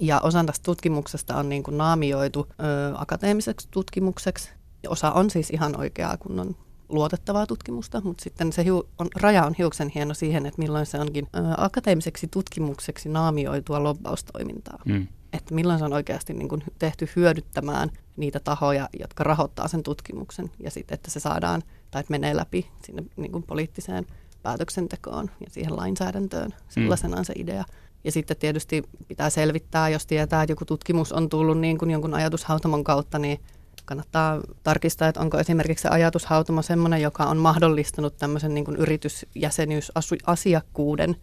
ja 0.00 0.20
osa 0.20 0.44
tästä 0.44 0.64
tutkimuksesta 0.64 1.36
on 1.36 1.48
niin 1.48 1.62
kuin 1.62 1.78
naamioitu 1.78 2.46
ö, 2.50 2.54
akateemiseksi 2.96 3.68
tutkimukseksi. 3.70 4.50
Osa 4.88 5.12
on 5.12 5.30
siis 5.30 5.50
ihan 5.50 5.80
oikeaa 5.80 6.16
kunnon 6.16 6.56
luotettavaa 6.88 7.46
tutkimusta, 7.46 8.00
mutta 8.00 8.22
sitten 8.24 8.52
se 8.52 8.64
hiu, 8.64 8.88
on, 8.98 9.08
raja 9.16 9.44
on 9.46 9.54
hiuksen 9.58 9.88
hieno 9.88 10.14
siihen, 10.14 10.46
että 10.46 10.62
milloin 10.62 10.86
se 10.86 10.98
onkin 10.98 11.26
ä, 11.34 11.38
akateemiseksi 11.56 12.28
tutkimukseksi 12.28 13.08
naamioitua 13.08 13.82
lobbaustoimintaa. 13.82 14.78
Mm. 14.84 15.06
Että 15.32 15.54
milloin 15.54 15.78
se 15.78 15.84
on 15.84 15.92
oikeasti 15.92 16.34
niin 16.34 16.48
kuin 16.48 16.64
tehty 16.78 17.08
hyödyttämään 17.16 17.90
niitä 18.16 18.40
tahoja, 18.40 18.88
jotka 19.00 19.24
rahoittaa 19.24 19.68
sen 19.68 19.82
tutkimuksen 19.82 20.50
ja 20.58 20.70
sitten, 20.70 20.94
että 20.94 21.10
se 21.10 21.20
saadaan 21.20 21.62
tai 21.90 22.00
että 22.00 22.10
menee 22.10 22.36
läpi 22.36 22.70
sinne 22.86 23.02
niin 23.16 23.32
kuin 23.32 23.42
poliittiseen 23.42 24.06
päätöksentekoon 24.42 25.30
ja 25.40 25.46
siihen 25.50 25.76
lainsäädäntöön. 25.76 26.54
Sellaisena 26.68 27.16
on 27.16 27.24
se 27.24 27.32
idea. 27.36 27.64
Ja 28.04 28.12
sitten 28.12 28.36
tietysti 28.36 28.82
pitää 29.08 29.30
selvittää, 29.30 29.88
jos 29.88 30.06
tietää, 30.06 30.42
että 30.42 30.52
joku 30.52 30.64
tutkimus 30.64 31.12
on 31.12 31.28
tullut 31.28 31.58
niin 31.58 31.78
kuin 31.78 31.90
jonkun 31.90 32.14
ajatushautomon 32.14 32.84
kautta, 32.84 33.18
niin 33.18 33.40
kannattaa 33.84 34.40
tarkistaa, 34.62 35.08
että 35.08 35.20
onko 35.20 35.38
esimerkiksi 35.38 35.82
se 35.82 35.88
ajatushautoma 35.88 36.62
sellainen, 36.62 37.02
joka 37.02 37.24
on 37.24 37.36
mahdollistanut 37.36 38.16
tämmöisen 38.16 38.54
niin 38.54 38.64
kuin 38.64 38.76
yritysjäsenyysasiakkuuden. 38.76 41.16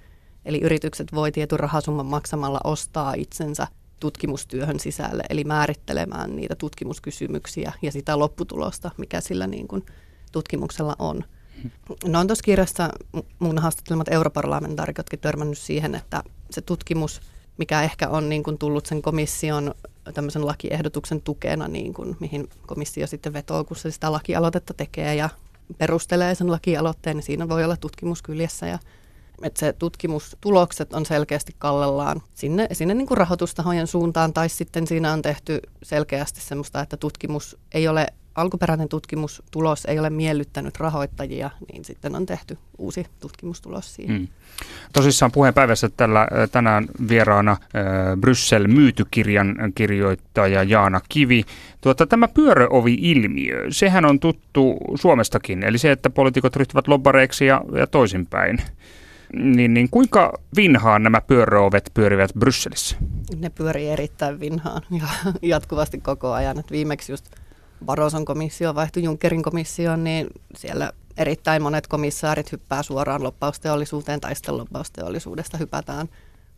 Eli 0.45 0.61
yritykset 0.61 1.13
voi 1.13 1.31
tietyn 1.31 1.59
rahasumman 1.59 2.05
maksamalla 2.05 2.59
ostaa 2.63 3.13
itsensä 3.13 3.67
tutkimustyöhön 3.99 4.79
sisälle, 4.79 5.23
eli 5.29 5.43
määrittelemään 5.43 6.35
niitä 6.35 6.55
tutkimuskysymyksiä 6.55 7.73
ja 7.81 7.91
sitä 7.91 8.19
lopputulosta, 8.19 8.91
mikä 8.97 9.21
sillä 9.21 9.47
niin 9.47 9.67
kuin 9.67 9.85
tutkimuksella 10.31 10.95
on. 10.99 11.23
No 12.05 12.19
on 12.19 12.27
tuossa 12.27 12.43
kirjassa 12.43 12.89
mun 13.39 13.57
haastattelemat 13.57 14.07
europarlamentaarikotkin 14.07 15.19
törmännyt 15.19 15.57
siihen, 15.57 15.95
että 15.95 16.23
se 16.51 16.61
tutkimus, 16.61 17.21
mikä 17.57 17.81
ehkä 17.81 18.09
on 18.09 18.29
niin 18.29 18.43
kuin 18.43 18.57
tullut 18.57 18.85
sen 18.85 19.01
komission 19.01 19.75
tämmöisen 20.13 20.45
lakiehdotuksen 20.45 21.21
tukena, 21.21 21.67
niin 21.67 21.93
kuin, 21.93 22.17
mihin 22.19 22.49
komissio 22.67 23.07
sitten 23.07 23.33
vetoo, 23.33 23.63
kun 23.63 23.77
se 23.77 23.91
sitä 23.91 24.11
lakialoitetta 24.11 24.73
tekee 24.73 25.15
ja 25.15 25.29
perustelee 25.77 26.35
sen 26.35 26.51
lakialoitteen, 26.51 27.15
niin 27.15 27.23
siinä 27.23 27.49
voi 27.49 27.63
olla 27.63 27.77
tutkimus 27.77 28.21
kyljessä 28.21 28.67
ja 28.67 28.79
että 29.43 29.59
se 29.59 29.73
tutkimustulokset 29.73 30.93
on 30.93 31.05
selkeästi 31.05 31.55
kallellaan 31.57 32.21
sinne, 32.35 32.67
sinne 32.71 32.93
niin 32.93 33.07
kuin 33.07 33.17
rahoitustahojen 33.17 33.87
suuntaan, 33.87 34.33
tai 34.33 34.49
sitten 34.49 34.87
siinä 34.87 35.13
on 35.13 35.21
tehty 35.21 35.59
selkeästi 35.83 36.41
semmoista, 36.41 36.81
että 36.81 36.97
tutkimus 36.97 37.57
ei 37.73 37.87
ole 37.87 38.07
alkuperäinen 38.39 38.89
tutkimustulos 38.89 39.85
ei 39.85 39.99
ole 39.99 40.09
miellyttänyt 40.09 40.79
rahoittajia, 40.79 41.49
niin 41.71 41.85
sitten 41.85 42.15
on 42.15 42.25
tehty 42.25 42.57
uusi 42.77 43.05
tutkimustulos 43.19 43.95
siihen. 43.95 44.21
Mm. 44.21 44.27
Tosissaan 44.93 45.31
puheenpäivässä 45.31 45.89
tällä, 45.97 46.27
tänään 46.51 46.87
vieraana 47.09 47.51
äh, 47.51 47.59
Bryssel 48.19 48.67
myytykirjan 48.67 49.55
kirjoittaja 49.75 50.63
Jaana 50.63 51.01
Kivi. 51.09 51.43
Tuota, 51.81 52.07
tämä 52.07 52.27
pyöröovi-ilmiö, 52.27 53.65
sehän 53.69 54.05
on 54.05 54.19
tuttu 54.19 54.77
Suomestakin, 54.95 55.63
eli 55.63 55.77
se, 55.77 55.91
että 55.91 56.09
poliitikot 56.09 56.55
ryhtyvät 56.55 56.87
lobbareiksi 56.87 57.45
ja, 57.45 57.61
ja 57.75 57.87
toisinpäin. 57.87 58.61
Niin, 59.33 59.73
niin 59.73 59.89
kuinka 59.89 60.33
vinhaan 60.55 61.03
nämä 61.03 61.21
pyöröovet 61.21 61.91
pyörivät 61.93 62.31
Brysselissä? 62.39 62.95
Ne 63.35 63.49
pyörii 63.49 63.89
erittäin 63.89 64.39
vinhaan 64.39 64.81
ja 64.91 65.07
jatkuvasti 65.41 65.97
koko 65.97 66.31
ajan. 66.31 66.59
Et 66.59 66.71
viimeksi 66.71 67.11
just 67.11 67.25
Baroson 67.85 68.25
komissio 68.25 68.75
vaihtui 68.75 69.03
Junckerin 69.03 69.43
komissioon, 69.43 70.03
niin 70.03 70.27
siellä 70.55 70.91
erittäin 71.17 71.61
monet 71.61 71.87
komissaarit 71.87 72.51
hyppää 72.51 72.83
suoraan 72.83 73.23
loppausteollisuuteen 73.23 74.21
tai 74.21 74.35
sitten 74.35 74.57
loppausteollisuudesta 74.57 75.57
hypätään 75.57 76.07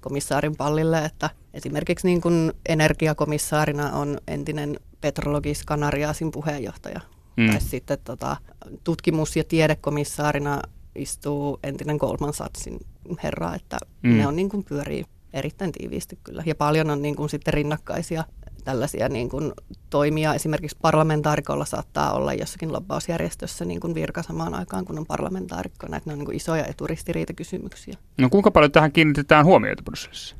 komissaarin 0.02 0.56
pallille, 0.56 1.06
että 1.06 1.30
esimerkiksi 1.54 2.08
niin 2.08 2.22
kuin 2.22 2.52
energiakomissaarina 2.70 3.92
on 3.92 4.18
entinen 4.28 4.80
Petrologis 5.02 5.64
Kanariasin 5.66 6.32
puheenjohtaja. 6.32 7.02
Mm. 7.38 7.48
Tai 7.48 7.62
sitten 7.62 7.98
tota, 8.04 8.38
tutkimus- 8.84 9.36
ja 9.36 9.44
tiedekomissaarina 9.44 10.62
istuu 10.96 11.60
entinen 11.64 11.98
Goldman 11.98 12.34
Sachsin 12.34 12.80
herra, 13.24 13.56
että 13.56 13.78
mm. 14.02 14.18
ne 14.18 14.28
on 14.28 14.36
niin 14.36 14.50
kuin 14.50 14.64
pyörii 14.64 15.06
erittäin 15.34 15.72
tiiviisti 15.72 16.20
kyllä. 16.24 16.44
Ja 16.46 16.56
paljon 16.56 16.90
on 16.90 17.02
niin 17.02 17.16
kuin 17.16 17.30
sitten 17.30 17.54
rinnakkaisia 17.54 18.24
tällaisia 18.64 19.10
niin 19.10 19.30
kuin 19.30 19.52
toimia. 19.90 20.34
Esimerkiksi 20.34 20.78
parlamentaarikolla 20.82 21.66
saattaa 21.66 22.14
olla 22.14 22.34
jossakin 22.34 22.74
lobbausjärjestössä 22.74 23.66
niin 23.66 23.80
kuin 23.80 23.96
virka 23.96 24.24
samaan 24.24 24.54
aikaan, 24.54 24.86
kun 24.86 25.00
on 25.00 25.06
parlamentaarikko. 25.06 25.88
Näitä 25.88 26.04
ne 26.06 26.14
on 26.14 26.20
niin 26.20 26.26
kuin 26.26 26.36
isoja 26.36 26.66
eturistiriitakysymyksiä. 26.66 27.98
No 28.18 28.30
kuinka 28.30 28.52
paljon 28.52 28.72
tähän 28.72 28.92
kiinnitetään 28.92 29.46
huomiota 29.46 29.84
Brysselissä? 29.84 30.36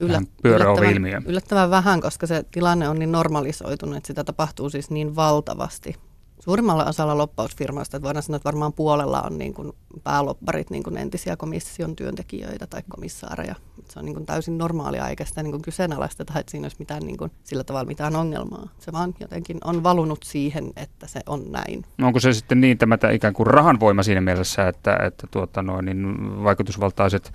Yllä, 0.00 0.22
yllättävän, 0.44 1.22
yllättävän 1.26 1.70
vähän, 1.70 2.00
koska 2.00 2.26
se 2.26 2.44
tilanne 2.50 2.88
on 2.88 2.98
niin 2.98 3.12
normalisoitunut, 3.12 3.96
että 3.96 4.06
sitä 4.06 4.24
tapahtuu 4.24 4.70
siis 4.70 4.90
niin 4.90 5.16
valtavasti 5.16 5.96
suurimmalla 6.44 6.84
osalla 6.84 7.18
loppausfirmoista, 7.18 7.96
että 7.96 8.06
voidaan 8.06 8.22
sanoa, 8.22 8.36
että 8.36 8.46
varmaan 8.46 8.72
puolella 8.72 9.22
on 9.22 9.38
niin 9.38 9.54
kuin 9.54 9.72
päälopparit 10.04 10.70
niin 10.70 10.82
kuin 10.82 10.96
entisiä 10.96 11.36
komission 11.36 11.96
työntekijöitä 11.96 12.66
tai 12.66 12.82
komissaareja. 12.88 13.54
Se 13.88 13.98
on 13.98 14.04
niin 14.04 14.14
kuin 14.14 14.26
täysin 14.26 14.58
normaalia, 14.58 15.08
eikä 15.08 15.24
sitä 15.24 15.42
niin 15.42 15.50
kuin 15.50 15.62
kyseenalaisteta, 15.62 16.38
että 16.38 16.50
siinä 16.50 16.64
olisi 16.64 16.76
mitään 16.78 17.02
niin 17.02 17.16
kuin, 17.16 17.30
sillä 17.44 17.64
tavalla 17.64 17.86
mitään 17.86 18.16
ongelmaa. 18.16 18.68
Se 18.78 18.92
vaan 18.92 19.14
jotenkin 19.20 19.58
on 19.64 19.82
valunut 19.82 20.22
siihen, 20.22 20.72
että 20.76 21.06
se 21.06 21.20
on 21.26 21.52
näin. 21.52 21.84
No 21.98 22.06
onko 22.06 22.20
se 22.20 22.32
sitten 22.32 22.60
niin 22.60 22.78
tämä 22.78 22.98
ikään 23.12 23.34
kuin 23.34 23.46
rahan 23.46 23.80
voima 23.80 24.02
siinä 24.02 24.20
mielessä, 24.20 24.68
että, 24.68 24.96
että 25.06 25.26
tuota 25.30 25.62
noin, 25.62 25.84
niin 25.84 26.04
vaikutusvaltaiset 26.44 27.32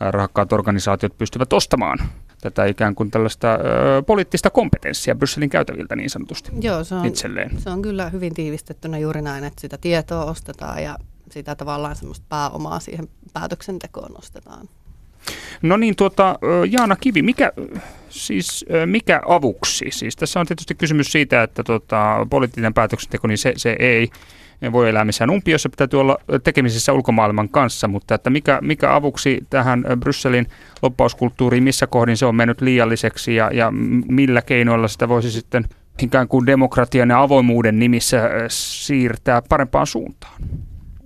rahakkaat 0.00 0.52
organisaatiot 0.52 1.18
pystyvät 1.18 1.52
ostamaan 1.52 1.98
tätä 2.40 2.64
ikään 2.64 2.94
kuin 2.94 3.10
tällaista 3.10 3.54
ö, 3.54 4.02
poliittista 4.02 4.50
kompetenssia 4.50 5.14
Brysselin 5.14 5.50
käytäviltä 5.50 5.96
niin 5.96 6.10
sanotusti 6.10 6.50
Joo, 6.60 6.84
se 6.84 6.94
on, 6.94 7.06
itselleen. 7.06 7.60
Se 7.60 7.70
on 7.70 7.82
kyllä 7.82 8.08
hyvin 8.10 8.34
tiivistettynä 8.34 8.98
juuri 8.98 9.22
näin, 9.22 9.44
että 9.44 9.60
sitä 9.60 9.78
tietoa 9.78 10.24
ostetaan 10.24 10.82
ja 10.82 10.98
sitä 11.30 11.54
tavallaan 11.54 11.96
semmoista 11.96 12.26
pääomaa 12.28 12.80
siihen 12.80 13.08
päätöksentekoon 13.32 14.18
ostetaan. 14.18 14.68
No 15.62 15.76
niin, 15.76 15.96
tuota, 15.96 16.38
Jaana 16.70 16.96
Kivi, 16.96 17.22
mikä, 17.22 17.52
siis, 18.08 18.64
mikä 18.86 19.20
avuksi? 19.28 19.86
Siis 19.90 20.16
tässä 20.16 20.40
on 20.40 20.46
tietysti 20.46 20.74
kysymys 20.74 21.12
siitä, 21.12 21.42
että 21.42 21.64
tuota, 21.64 22.26
poliittinen 22.30 22.74
päätöksenteko, 22.74 23.26
niin 23.26 23.38
se, 23.38 23.52
se 23.56 23.76
ei 23.78 24.10
voi 24.72 24.88
elää 24.88 25.04
missään 25.04 25.30
umpiossa, 25.30 25.68
täytyy 25.76 26.00
olla 26.00 26.18
tekemisissä 26.44 26.92
ulkomaailman 26.92 27.48
kanssa, 27.48 27.88
mutta 27.88 28.14
että 28.14 28.30
mikä, 28.30 28.58
mikä 28.62 28.94
avuksi 28.94 29.46
tähän 29.50 29.84
Brysselin 30.00 30.46
loppauskulttuuriin, 30.82 31.64
missä 31.64 31.86
kohdin 31.86 32.16
se 32.16 32.26
on 32.26 32.34
mennyt 32.34 32.60
liialliseksi 32.60 33.34
ja, 33.34 33.50
ja 33.52 33.72
millä 34.08 34.42
keinoilla 34.42 34.88
sitä 34.88 35.08
voisi 35.08 35.30
sitten 35.30 35.64
ikään 36.02 36.28
kuin 36.28 36.46
demokratian 36.46 37.10
ja 37.10 37.22
avoimuuden 37.22 37.78
nimissä 37.78 38.30
siirtää 38.48 39.42
parempaan 39.48 39.86
suuntaan? 39.86 40.42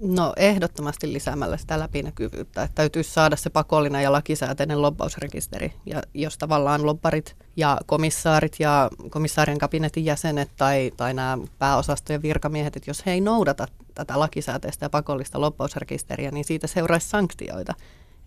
No 0.06 0.32
ehdottomasti 0.36 1.12
lisäämällä 1.12 1.56
sitä 1.56 1.78
läpinäkyvyyttä. 1.78 2.62
Että 2.62 2.74
täytyisi 2.74 3.12
saada 3.12 3.36
se 3.36 3.50
pakollinen 3.50 4.02
ja 4.02 4.12
lakisääteinen 4.12 4.82
lobbausrekisteri. 4.82 5.72
Ja 5.86 6.02
jos 6.14 6.38
tavallaan 6.38 6.86
lobbarit 6.86 7.36
ja 7.56 7.78
komissaarit 7.86 8.56
ja 8.58 8.90
komissaarien 9.10 9.58
kabinetin 9.58 10.04
jäsenet 10.04 10.50
tai, 10.56 10.92
tai 10.96 11.14
nämä 11.14 11.38
pääosastojen 11.58 12.22
virkamiehet, 12.22 12.76
että 12.76 12.90
jos 12.90 13.06
he 13.06 13.12
ei 13.12 13.20
noudata 13.20 13.66
tätä 13.94 14.20
lakisääteistä 14.20 14.84
ja 14.84 14.90
pakollista 14.90 15.40
lobbausrekisteriä, 15.40 16.30
niin 16.30 16.44
siitä 16.44 16.66
seuraisi 16.66 17.08
sanktioita. 17.08 17.74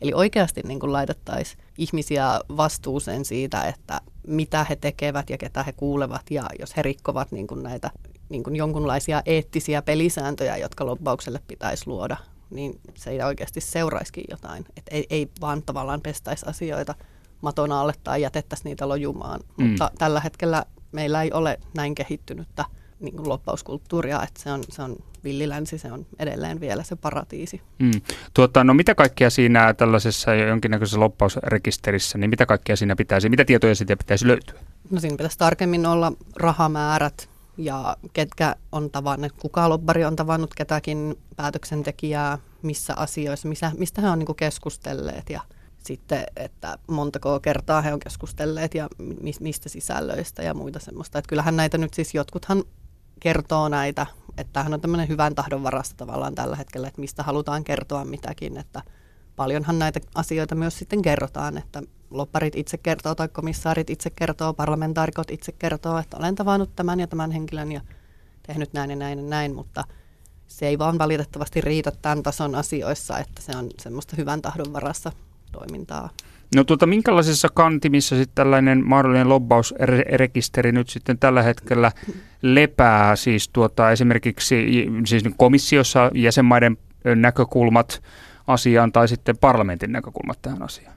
Eli 0.01 0.13
oikeasti 0.13 0.61
niin 0.63 0.79
kuin 0.79 0.93
laitettaisiin 0.93 1.63
ihmisiä 1.77 2.39
vastuuseen 2.57 3.25
siitä, 3.25 3.61
että 3.63 4.01
mitä 4.27 4.63
he 4.69 4.75
tekevät 4.75 5.29
ja 5.29 5.37
ketä 5.37 5.63
he 5.63 5.71
kuulevat 5.71 6.31
ja 6.31 6.45
jos 6.59 6.77
he 6.77 6.81
rikkovat 6.81 7.31
niin 7.31 7.47
kuin 7.47 7.63
näitä 7.63 7.91
niin 8.29 8.43
kuin 8.43 8.55
jonkunlaisia 8.55 9.21
eettisiä 9.25 9.81
pelisääntöjä, 9.81 10.57
jotka 10.57 10.85
lobbaukselle 10.85 11.39
pitäisi 11.47 11.87
luoda, 11.87 12.17
niin 12.49 12.79
se 12.95 13.09
ei 13.09 13.21
oikeasti 13.21 13.61
seuraisikin 13.61 14.23
jotain. 14.29 14.65
Et 14.77 14.83
ei, 14.91 15.07
ei 15.09 15.29
vaan 15.41 15.63
tavallaan 15.63 16.01
pestäisi 16.01 16.45
asioita 16.49 16.95
maton 17.41 17.71
alle 17.71 17.93
tai 18.03 18.21
jätettäisi 18.21 18.63
niitä 18.63 18.89
lojumaan. 18.89 19.39
Mm. 19.57 19.65
Mutta 19.65 19.91
tällä 19.97 20.19
hetkellä 20.19 20.65
meillä 20.91 21.23
ei 21.23 21.31
ole 21.31 21.59
näin 21.73 21.95
kehittynyttä 21.95 22.65
niin 22.99 23.15
kuin 23.15 23.29
loppauskulttuuria, 23.29 24.23
että 24.23 24.43
se 24.43 24.51
on, 24.51 24.63
se 24.69 24.81
on 24.81 24.95
villilänsi, 25.23 25.77
se 25.77 25.91
on 25.91 26.05
edelleen 26.19 26.59
vielä 26.59 26.83
se 26.83 26.95
paratiisi. 26.95 27.61
Mm. 27.79 27.91
Tuota, 28.33 28.63
no 28.63 28.73
mitä 28.73 28.95
kaikkea 28.95 29.29
siinä 29.29 29.73
tällaisessa 29.73 30.33
jonkinnäköisessä 30.33 30.99
loppausrekisterissä, 30.99 32.17
niin 32.17 32.29
mitä 32.29 32.45
kaikkea 32.45 32.75
siinä 32.75 32.95
pitäisi, 32.95 33.29
mitä 33.29 33.45
tietoja 33.45 33.75
siitä 33.75 33.97
pitäisi 33.97 34.27
löytyä? 34.27 34.59
No 34.91 34.99
siinä 34.99 35.17
pitäisi 35.17 35.37
tarkemmin 35.37 35.85
olla 35.85 36.11
rahamäärät, 36.35 37.29
ja 37.57 37.97
ketkä 38.13 38.55
on 38.71 38.91
tavannut, 38.91 39.31
kuka 39.31 39.69
lobbari 39.69 40.05
on 40.05 40.15
tavannut 40.15 40.53
ketäkin 40.53 41.15
päätöksentekijää, 41.35 42.37
missä 42.61 42.93
asioissa, 42.95 43.47
missä, 43.47 43.71
mistä 43.77 44.01
he 44.01 44.09
on 44.09 44.19
niin 44.19 44.35
keskustelleet 44.35 45.29
ja 45.29 45.41
sitten, 45.77 46.23
että 46.35 46.77
montako 46.87 47.39
kertaa 47.39 47.81
he 47.81 47.93
on 47.93 47.99
keskustelleet 47.99 48.75
ja 48.75 48.87
mistä 49.39 49.69
sisällöistä 49.69 50.43
ja 50.43 50.53
muita 50.53 50.79
semmoista. 50.79 51.19
Että 51.19 51.29
kyllähän 51.29 51.55
näitä 51.55 51.77
nyt 51.77 51.93
siis 51.93 52.13
jotkuthan 52.13 52.63
kertoo 53.19 53.69
näitä, 53.69 54.05
että 54.37 54.53
tämähän 54.53 54.73
on 54.73 54.81
tämmöinen 54.81 55.07
hyvän 55.07 55.35
tahdon 55.35 55.63
varasta 55.63 55.95
tavallaan 55.97 56.35
tällä 56.35 56.55
hetkellä, 56.55 56.87
että 56.87 57.01
mistä 57.01 57.23
halutaan 57.23 57.63
kertoa 57.63 58.05
mitäkin, 58.05 58.57
että 58.57 58.81
paljonhan 59.35 59.79
näitä 59.79 59.99
asioita 60.15 60.55
myös 60.55 60.77
sitten 60.79 61.01
kerrotaan, 61.01 61.57
että 61.57 61.83
lopparit 62.09 62.55
itse 62.55 62.77
kertoo 62.77 63.15
tai 63.15 63.27
komissaarit 63.27 63.89
itse 63.89 64.09
kertoo, 64.09 64.53
parlamentaarikot 64.53 65.31
itse 65.31 65.51
kertoo, 65.51 65.97
että 65.97 66.17
olen 66.17 66.35
tavannut 66.35 66.75
tämän 66.75 66.99
ja 66.99 67.07
tämän 67.07 67.31
henkilön 67.31 67.71
ja 67.71 67.81
tehnyt 68.47 68.73
näin 68.73 68.89
ja 68.89 68.95
näin 68.95 69.19
ja 69.19 69.25
näin, 69.25 69.55
mutta 69.55 69.83
se 70.47 70.67
ei 70.67 70.79
vaan 70.79 70.97
valitettavasti 70.97 71.61
riitä 71.61 71.91
tämän 72.01 72.23
tason 72.23 72.55
asioissa, 72.55 73.19
että 73.19 73.41
se 73.41 73.57
on 73.57 73.69
semmoista 73.79 74.15
hyvän 74.17 74.41
tahdon 74.41 74.73
varassa 74.73 75.11
toimintaa. 75.51 76.09
No 76.55 76.63
tuota, 76.63 76.85
minkälaisissa 76.85 77.47
kantimissa 77.53 78.15
sitten 78.15 78.35
tällainen 78.35 78.87
mahdollinen 78.87 79.29
lobbausrekisteri 79.29 80.71
nyt 80.71 80.89
sitten 80.89 81.19
tällä 81.19 81.43
hetkellä 81.43 81.91
lepää, 82.41 83.15
siis 83.15 83.49
tuota, 83.49 83.91
esimerkiksi 83.91 84.85
siis 85.05 85.23
komissiossa 85.37 86.11
jäsenmaiden 86.13 86.77
näkökulmat 87.15 88.03
asiaan 88.47 88.91
tai 88.91 89.07
sitten 89.07 89.37
parlamentin 89.37 89.91
näkökulmat 89.91 90.41
tähän 90.41 90.63
asiaan? 90.63 90.96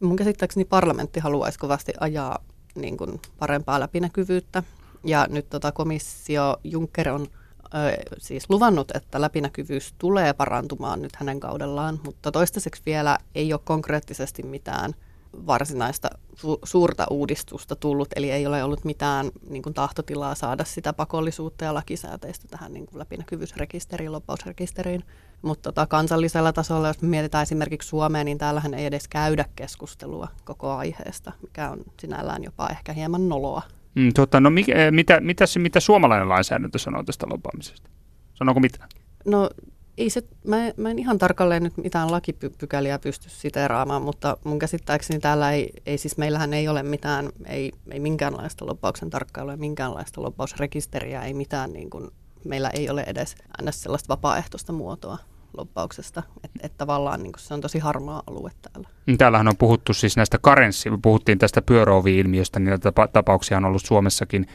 Mun 0.00 0.16
käsittääkseni 0.16 0.64
parlamentti 0.64 1.20
haluaisi 1.20 1.58
kovasti 1.58 1.92
ajaa 2.00 2.38
niin 2.74 2.96
kuin 2.96 3.20
parempaa 3.38 3.80
läpinäkyvyyttä. 3.80 4.62
Ja 5.04 5.26
nyt 5.30 5.48
tota 5.50 5.72
komissio 5.72 6.56
Juncker 6.64 7.08
on 7.08 7.26
ö, 7.64 8.12
siis 8.18 8.50
luvannut, 8.50 8.90
että 8.90 9.20
läpinäkyvyys 9.20 9.94
tulee 9.98 10.32
parantumaan 10.32 11.02
nyt 11.02 11.16
hänen 11.16 11.40
kaudellaan, 11.40 12.00
mutta 12.04 12.32
toistaiseksi 12.32 12.82
vielä 12.86 13.18
ei 13.34 13.52
ole 13.52 13.60
konkreettisesti 13.64 14.42
mitään– 14.42 14.94
varsinaista 15.46 16.08
su- 16.34 16.58
suurta 16.64 17.06
uudistusta 17.10 17.76
tullut, 17.76 18.08
eli 18.16 18.30
ei 18.30 18.46
ole 18.46 18.64
ollut 18.64 18.84
mitään 18.84 19.30
niin 19.50 19.62
kuin, 19.62 19.74
tahtotilaa 19.74 20.34
saada 20.34 20.64
sitä 20.64 20.92
pakollisuutta 20.92 21.64
ja 21.64 21.74
lakisääteistä 21.74 22.48
tähän 22.48 22.72
niin 22.72 22.86
kuin, 22.86 22.98
läpinäkyvyysrekisteriin, 22.98 24.12
loppausrekisteriin. 24.12 25.04
Mutta 25.42 25.62
tota, 25.62 25.86
kansallisella 25.86 26.52
tasolla, 26.52 26.88
jos 26.88 27.02
me 27.02 27.08
mietitään 27.08 27.42
esimerkiksi 27.42 27.88
Suomea, 27.88 28.24
niin 28.24 28.38
täällähän 28.38 28.74
ei 28.74 28.86
edes 28.86 29.08
käydä 29.08 29.44
keskustelua 29.56 30.28
koko 30.44 30.72
aiheesta, 30.72 31.32
mikä 31.42 31.70
on 31.70 31.78
sinällään 32.00 32.44
jopa 32.44 32.68
ehkä 32.68 32.92
hieman 32.92 33.28
noloa. 33.28 33.62
Mm, 33.94 34.12
tota, 34.14 34.40
no 34.40 34.50
mikä, 34.50 34.74
eh, 34.74 34.92
mitä, 34.92 35.20
mitä, 35.20 35.44
mitä 35.58 35.80
suomalainen 35.80 36.28
lainsäädäntö 36.28 36.78
sanoo 36.78 37.02
tästä 37.02 37.26
loppaamisesta? 37.30 37.90
Sanooko 38.34 38.60
mitään? 38.60 38.88
No 39.26 39.50
ei 39.98 40.10
se, 40.10 40.22
mä, 40.44 40.56
mä 40.76 40.90
en 40.90 40.98
ihan 40.98 41.18
tarkalleen 41.18 41.62
nyt 41.62 41.76
mitään 41.76 42.12
lakipykäliä 42.12 42.98
pysty 42.98 43.30
siteeraamaan, 43.30 44.02
mutta 44.02 44.36
mun 44.44 44.58
käsittääkseni 44.58 45.20
täällä 45.20 45.52
ei, 45.52 45.72
ei 45.86 45.98
siis 45.98 46.16
meillähän 46.16 46.54
ei 46.54 46.68
ole 46.68 46.82
mitään, 46.82 47.28
ei, 47.46 47.72
ei 47.90 48.00
minkäänlaista 48.00 48.66
loppauksen 48.66 49.10
tarkkailua, 49.10 49.56
minkäänlaista 49.56 50.22
loppausrekisteriä, 50.22 51.22
ei 51.22 51.34
mitään 51.34 51.72
niin 51.72 51.90
kuin, 51.90 52.10
meillä 52.44 52.70
ei 52.70 52.90
ole 52.90 53.04
edes 53.06 53.34
ns. 53.62 53.82
sellaista 53.82 54.08
vapaaehtoista 54.08 54.72
muotoa 54.72 55.18
loppauksesta, 55.56 56.22
että 56.44 56.58
et 56.62 56.72
tavallaan 56.76 57.22
niin 57.22 57.32
se 57.38 57.54
on 57.54 57.60
tosi 57.60 57.78
harmaa 57.78 58.22
alue 58.26 58.50
täällä. 58.62 58.88
Täällähän 59.18 59.48
on 59.48 59.56
puhuttu 59.56 59.94
siis 59.94 60.16
näistä 60.16 60.38
karenssi, 60.38 60.90
puhuttiin 61.02 61.38
tästä 61.38 61.62
pyöräovi-ilmiöstä, 61.62 62.60
niitä 62.60 62.92
tapauksia 63.12 63.56
on 63.56 63.64
ollut 63.64 63.82
Suomessakin 63.82 64.46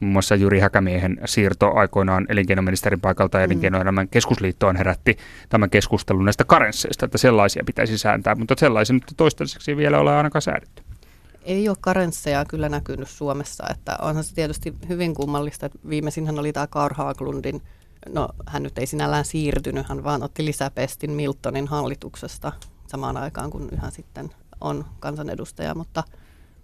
Muun 0.00 0.12
muassa 0.12 0.34
Juri 0.34 0.60
Häkämiehen 0.60 1.20
siirto 1.24 1.74
aikoinaan 1.74 2.26
elinkeinoministerin 2.28 3.00
paikalta 3.00 3.38
mm. 3.38 3.44
elinkeinoelämän 3.44 4.08
keskusliittoon 4.08 4.76
herätti 4.76 5.16
tämän 5.48 5.70
keskustelun 5.70 6.24
näistä 6.24 6.44
karensseista, 6.44 7.04
että 7.04 7.18
sellaisia 7.18 7.62
pitäisi 7.66 7.98
sääntää, 7.98 8.34
mutta 8.34 8.54
sellaisia 8.58 8.94
nyt 8.94 9.04
toistaiseksi 9.16 9.76
vielä 9.76 10.00
ole 10.00 10.16
ainakaan 10.16 10.42
säädetty. 10.42 10.82
Ei 11.42 11.68
ole 11.68 11.76
karensseja 11.80 12.44
kyllä 12.44 12.68
näkynyt 12.68 13.08
Suomessa, 13.08 13.64
että 13.70 13.96
onhan 14.02 14.24
se 14.24 14.34
tietysti 14.34 14.74
hyvin 14.88 15.14
kummallista, 15.14 15.66
että 15.66 15.78
viimeisinhän 15.88 16.38
oli 16.38 16.52
tämä 16.52 16.66
Karl 16.66 16.94
Haglundin, 16.94 17.62
no 18.08 18.28
hän 18.46 18.62
nyt 18.62 18.78
ei 18.78 18.86
sinällään 18.86 19.24
siirtynyt, 19.24 19.88
hän 19.88 20.04
vaan 20.04 20.22
otti 20.22 20.44
lisäpestin 20.44 21.10
Miltonin 21.10 21.66
hallituksesta 21.66 22.52
samaan 22.86 23.16
aikaan, 23.16 23.50
kun 23.50 23.68
yhä 23.72 23.90
sitten 23.90 24.30
on 24.60 24.84
kansanedustaja, 25.00 25.74
mutta– 25.74 26.02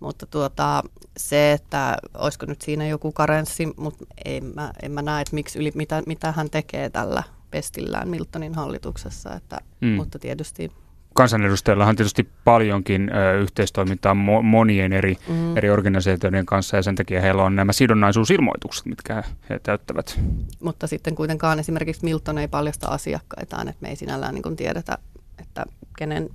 mutta 0.03 0.27
tuota, 0.27 0.83
se, 1.17 1.53
että 1.53 1.97
olisiko 2.15 2.47
nyt 2.47 2.63
siinä 2.63 2.87
joku 2.87 3.13
karenssi, 3.13 3.69
mutta 3.77 4.05
en 4.25 4.45
mä, 4.45 4.73
en 4.83 4.93
mä 4.93 5.03
näe, 5.03 5.23
että 5.23 5.35
miksi 5.35 5.59
yli, 5.59 5.73
mitä, 5.75 6.03
mitä 6.07 6.33
hän 6.33 6.51
tekee 6.51 6.91
tällä 6.91 7.23
pestillään 7.51 8.09
Miltonin 8.09 8.55
hallituksessa. 8.55 9.35
Että, 9.35 9.59
mm. 9.81 9.89
Mutta 9.89 10.19
tietysti 10.19 10.73
kansanedustajilla 11.15 11.87
on 11.87 11.97
tietysti 11.97 12.29
paljonkin 12.45 13.11
ö, 13.15 13.41
yhteistoimintaa 13.41 14.13
mo- 14.13 14.43
monien 14.43 14.93
eri, 14.93 15.17
mm. 15.29 15.57
eri 15.57 15.71
organisaatioiden 15.71 16.47
kanssa 16.47 16.77
ja 16.77 16.83
sen 16.83 16.95
takia 16.95 17.21
heillä 17.21 17.43
on 17.43 17.57
nämä 17.57 17.73
sidonnaisuusilmoitukset, 17.73 18.87
mitkä 18.87 19.23
he 19.51 19.59
täyttävät. 19.59 20.21
Mutta 20.61 20.87
sitten 20.87 21.15
kuitenkaan 21.15 21.59
esimerkiksi 21.59 22.05
Milton 22.05 22.39
ei 22.39 22.49
paljasta 22.49 22.89
asiakkaitaan, 22.89 23.69
että 23.69 23.83
me 23.83 23.89
ei 23.89 23.97
sinällään 23.97 24.35
niin 24.35 24.57
tiedetä, 24.57 24.99
että 25.39 25.65
kenen 25.99 26.31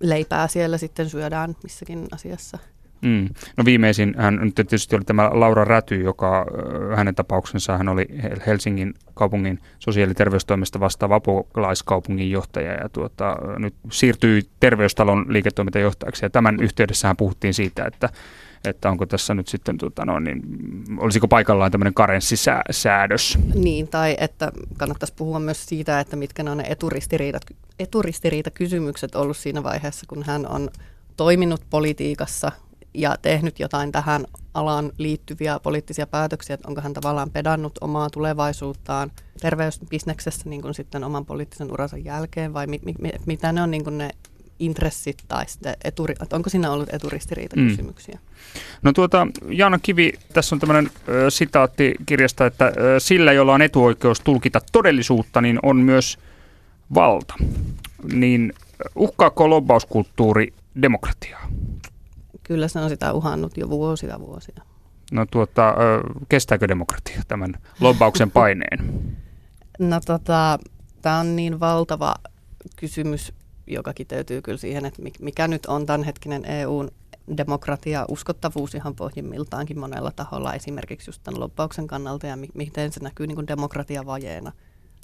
leipää 0.00 0.48
siellä 0.48 0.78
sitten 0.78 1.10
syödään 1.10 1.56
missäkin 1.62 2.06
asiassa. 2.12 2.58
Mm. 3.02 3.28
No 3.56 3.64
viimeisin 3.64 4.14
hän 4.18 4.38
nyt 4.42 4.54
tietysti 4.54 4.96
oli 4.96 5.04
tämä 5.04 5.30
Laura 5.32 5.64
Räty, 5.64 6.02
joka 6.02 6.46
hänen 6.96 7.14
tapauksensa 7.14 7.78
hän 7.78 7.88
oli 7.88 8.06
Helsingin 8.46 8.94
kaupungin 9.14 9.58
sosiaali- 9.78 10.10
ja 10.10 10.14
terveystoimesta 10.14 10.80
vastaava 10.80 11.14
apulaiskaupungin 11.14 12.30
johtaja 12.30 12.72
ja 12.72 12.88
tuota, 12.88 13.36
nyt 13.58 13.74
siirtyi 13.90 14.42
terveystalon 14.60 15.24
liiketoimintajohtajaksi 15.28 16.24
ja 16.24 16.30
tämän 16.30 16.56
yhteydessähän 16.60 17.16
puhuttiin 17.16 17.54
siitä, 17.54 17.84
että 17.84 18.08
että 18.64 18.90
onko 18.90 19.06
tässä 19.06 19.34
nyt 19.34 19.48
sitten, 19.48 19.78
tota, 19.78 20.04
no, 20.04 20.18
niin, 20.20 20.42
olisiko 20.98 21.28
paikallaan 21.28 21.70
tämmöinen 21.70 21.94
karenssisäädös? 21.94 23.38
Niin, 23.54 23.88
tai 23.88 24.16
että 24.20 24.52
kannattaisi 24.76 25.14
puhua 25.16 25.40
myös 25.40 25.66
siitä, 25.66 26.00
että 26.00 26.16
mitkä 26.16 26.42
ne 26.42 26.50
on 26.50 26.58
ne 26.58 26.64
eturistiriidat, 26.68 27.42
eturistiriitakysymykset 27.78 29.14
ollut 29.14 29.36
siinä 29.36 29.62
vaiheessa, 29.62 30.06
kun 30.08 30.22
hän 30.22 30.46
on 30.48 30.70
toiminut 31.16 31.60
politiikassa 31.70 32.52
ja 32.98 33.16
tehnyt 33.22 33.60
jotain 33.60 33.92
tähän 33.92 34.24
alaan 34.54 34.92
liittyviä 34.98 35.58
poliittisia 35.62 36.06
päätöksiä, 36.06 36.54
että 36.54 36.68
onko 36.68 36.80
hän 36.80 36.92
tavallaan 36.92 37.30
pedannut 37.30 37.78
omaa 37.80 38.10
tulevaisuuttaan 38.10 39.10
terveysbisneksessä 39.40 40.48
niin 40.48 40.62
kuin 40.62 40.74
sitten 40.74 41.04
oman 41.04 41.26
poliittisen 41.26 41.72
uransa 41.72 41.96
jälkeen 41.96 42.54
vai 42.54 42.66
mi, 42.66 42.80
mi, 42.84 43.10
mitä 43.26 43.52
ne 43.52 43.62
on 43.62 43.70
niin 43.70 43.84
kuin 43.84 43.98
ne 43.98 44.10
intressit 44.58 45.18
tai 45.28 45.48
sitten 45.48 45.76
eturi, 45.84 46.14
että 46.22 46.36
onko 46.36 46.50
siinä 46.50 46.70
ollut 46.70 46.94
eturistiriitakysymyksiä? 46.94 48.18
Mm. 48.22 48.60
No 48.82 48.92
tuota, 48.92 49.26
Jaana 49.48 49.78
Kivi, 49.78 50.12
tässä 50.32 50.54
on 50.54 50.60
tämmöinen 50.60 50.90
ö, 51.08 51.30
sitaatti 51.30 51.94
kirjasta, 52.06 52.46
että 52.46 52.66
ö, 52.66 53.00
sillä, 53.00 53.32
jolla 53.32 53.54
on 53.54 53.62
etuoikeus 53.62 54.20
tulkita 54.20 54.60
todellisuutta, 54.72 55.40
niin 55.40 55.58
on 55.62 55.76
myös 55.76 56.18
valta. 56.94 57.34
Niin 58.12 58.52
uhkaako 58.94 59.50
lobbauskulttuuri 59.50 60.52
demokratiaa? 60.82 61.48
Kyllä 62.48 62.68
se 62.68 62.78
on 62.78 62.88
sitä 62.88 63.12
uhannut 63.12 63.56
jo 63.56 63.68
vuosia 63.68 64.20
vuosia. 64.20 64.62
No 65.12 65.26
tuota, 65.30 65.74
kestääkö 66.28 66.68
demokratia 66.68 67.22
tämän 67.28 67.54
lobbauksen 67.80 68.30
paineen? 68.30 69.16
No 69.78 70.00
tota, 70.06 70.58
tämä 71.02 71.18
on 71.18 71.36
niin 71.36 71.60
valtava 71.60 72.14
kysymys, 72.76 73.32
joka 73.66 73.94
kiteytyy 73.94 74.42
kyllä 74.42 74.58
siihen, 74.58 74.86
että 74.86 75.02
mikä 75.20 75.48
nyt 75.48 75.66
on 75.66 75.86
tämänhetkinen 75.86 76.44
EUn 76.44 76.90
demokratia, 77.36 78.04
uskottavuus 78.08 78.74
ihan 78.74 78.94
pohjimmiltaankin 78.94 79.78
monella 79.78 80.10
taholla, 80.16 80.54
esimerkiksi 80.54 81.08
just 81.08 81.22
tämän 81.22 81.40
lobbauksen 81.40 81.86
kannalta 81.86 82.26
ja 82.26 82.38
miten 82.54 82.92
se 82.92 83.00
näkyy 83.02 83.26
niin 83.26 83.36
kuin 83.36 83.46
demokratiavajeena, 83.46 84.52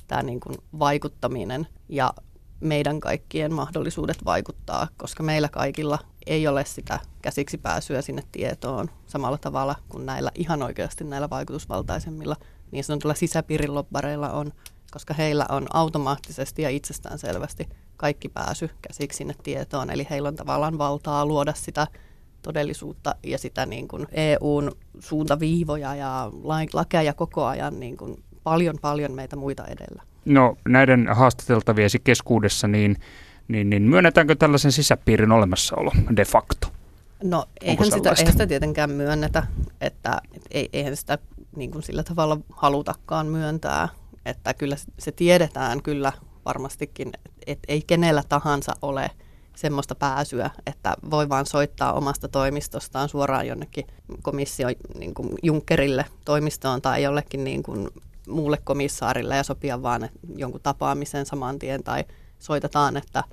tämä 0.09 0.22
niin 0.22 0.40
kuin 0.40 0.57
vaikuttaminen 0.78 1.66
ja 1.88 2.14
meidän 2.60 3.00
kaikkien 3.00 3.52
mahdollisuudet 3.52 4.24
vaikuttaa, 4.24 4.88
koska 4.96 5.22
meillä 5.22 5.48
kaikilla 5.48 5.98
ei 6.26 6.46
ole 6.46 6.64
sitä 6.64 7.00
käsiksi 7.22 7.58
pääsyä 7.58 8.02
sinne 8.02 8.22
tietoon 8.32 8.90
samalla 9.06 9.38
tavalla 9.38 9.74
kuin 9.88 10.06
näillä 10.06 10.30
ihan 10.34 10.62
oikeasti 10.62 11.04
näillä 11.04 11.30
vaikutusvaltaisemmilla 11.30 12.36
niin 12.70 12.84
sanotulla 12.84 13.14
sisäpiirin 13.14 13.74
lobbareilla 13.74 14.30
on, 14.30 14.52
koska 14.90 15.14
heillä 15.14 15.46
on 15.48 15.66
automaattisesti 15.72 16.62
ja 16.62 16.70
itsestään 16.70 17.18
selvästi 17.18 17.68
kaikki 17.96 18.28
pääsy 18.28 18.70
käsiksi 18.82 19.16
sinne 19.16 19.34
tietoon. 19.42 19.90
Eli 19.90 20.06
heillä 20.10 20.28
on 20.28 20.36
tavallaan 20.36 20.78
valtaa 20.78 21.26
luoda 21.26 21.52
sitä 21.56 21.86
todellisuutta 22.42 23.14
ja 23.22 23.38
sitä 23.38 23.66
niin 23.66 23.88
kuin 23.88 24.06
EUn 24.12 24.72
suuntaviivoja 24.98 25.94
ja 25.94 26.30
lakeja 26.72 27.14
koko 27.14 27.44
ajan 27.44 27.80
niin 27.80 27.96
kuin 27.96 28.24
paljon 28.42 28.78
paljon 28.80 29.12
meitä 29.12 29.36
muita 29.36 29.66
edellä. 29.66 30.02
No 30.24 30.56
näiden 30.68 31.08
haastateltaviesi 31.12 31.98
keskuudessa, 31.98 32.68
niin, 32.68 32.96
niin, 33.48 33.70
niin 33.70 33.82
myönnetäänkö 33.82 34.34
tällaisen 34.34 34.72
sisäpiirin 34.72 35.32
olemassaolo 35.32 35.92
de 36.16 36.25
facto? 36.25 36.68
No 37.22 37.44
eihän 37.60 37.90
sitä, 37.90 38.14
eihän 38.18 38.33
sitä 38.33 38.46
tietenkään 38.46 38.90
myönnetä, 38.90 39.46
että 39.81 40.20
et, 40.50 40.68
eihän 40.72 40.96
sitä 40.96 41.18
niin 41.56 41.70
kuin 41.70 41.83
sillä 41.83 42.02
tavalla 42.02 42.38
halutakaan 42.52 43.27
myöntää, 43.27 43.88
että 44.27 44.54
kyllä 44.54 44.77
se 44.98 45.12
tiedetään 45.12 45.83
kyllä 45.83 46.12
varmastikin, 46.44 47.12
että 47.46 47.64
ei 47.68 47.83
kenellä 47.87 48.22
tahansa 48.29 48.72
ole 48.83 49.10
semmoista 49.56 49.94
pääsyä, 49.94 50.50
että 50.66 50.96
voi 51.10 51.29
vaan 51.29 51.46
soittaa 51.46 51.92
omasta 51.92 52.29
toimistostaan 52.29 53.08
suoraan 53.08 53.46
jonnekin 53.46 53.87
komissio 54.22 54.68
niin 54.98 55.14
kuin 55.14 55.35
Junckerille 55.42 56.04
toimistoon 56.25 56.83
tai 56.83 57.02
jollekin 57.02 57.44
niin 57.44 57.62
kuin 57.62 57.88
muulle 58.29 58.58
komissaarille 58.64 59.37
ja 59.37 59.42
sopia 59.42 59.83
vaan 59.83 60.08
jonkun 60.37 60.60
tapaamisen 60.62 61.27
saman 61.27 61.58
tien 61.58 61.85
tai 61.85 62.04
soitetaan, 62.38 62.96
että, 62.96 63.25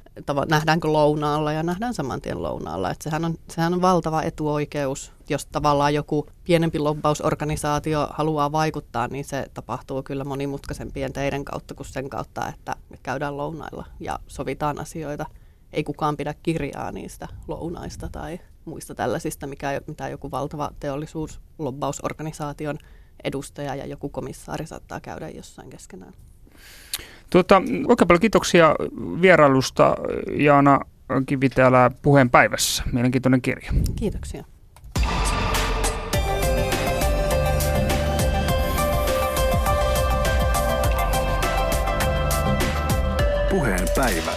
nähdäänkö 0.49 0.87
lounaalla 0.87 1.51
ja 1.51 1.63
nähdään 1.63 1.93
saman 1.93 2.21
tien 2.21 2.43
lounaalla. 2.43 2.91
Että 2.91 3.03
sehän, 3.03 3.25
on, 3.25 3.35
sehän 3.49 3.73
on 3.73 3.81
valtava 3.81 4.21
etuoikeus 4.21 5.11
jos 5.31 5.45
tavallaan 5.45 5.93
joku 5.93 6.27
pienempi 6.43 6.79
lobbausorganisaatio 6.79 8.07
haluaa 8.11 8.51
vaikuttaa, 8.51 9.07
niin 9.07 9.25
se 9.25 9.45
tapahtuu 9.53 10.03
kyllä 10.03 10.23
monimutkaisempien 10.23 11.13
teiden 11.13 11.45
kautta 11.45 11.73
kuin 11.73 11.87
sen 11.87 12.09
kautta, 12.09 12.47
että 12.47 12.75
käydään 13.03 13.37
lounailla 13.37 13.85
ja 13.99 14.19
sovitaan 14.27 14.79
asioita. 14.79 15.25
Ei 15.73 15.83
kukaan 15.83 16.17
pidä 16.17 16.35
kirjaa 16.43 16.91
niistä 16.91 17.27
lounaista 17.47 18.09
tai 18.11 18.39
muista 18.65 18.95
tällaisista, 18.95 19.47
mikä, 19.47 19.81
mitä 19.87 20.09
joku 20.09 20.31
valtava 20.31 20.71
teollisuuslobbausorganisaation 20.79 22.77
edustaja 23.23 23.75
ja 23.75 23.85
joku 23.85 24.09
komissaari 24.09 24.67
saattaa 24.67 24.99
käydä 24.99 25.29
jossain 25.29 25.69
keskenään. 25.69 26.13
Tuota, 27.29 27.61
oikein 27.87 28.07
paljon 28.07 28.21
kiitoksia 28.21 28.75
vierailusta 29.21 29.95
Jaana 30.37 30.79
Kivi 31.25 31.49
täällä 31.49 31.91
puheen 32.01 32.29
päivässä. 32.29 32.83
Mielenkiintoinen 32.91 33.41
kirja. 33.41 33.73
Kiitoksia. 33.95 34.43
Puheen 43.49 43.87
päivä. 43.95 44.31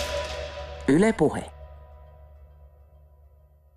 Yle 0.89 1.12
Puhe. 1.12 1.53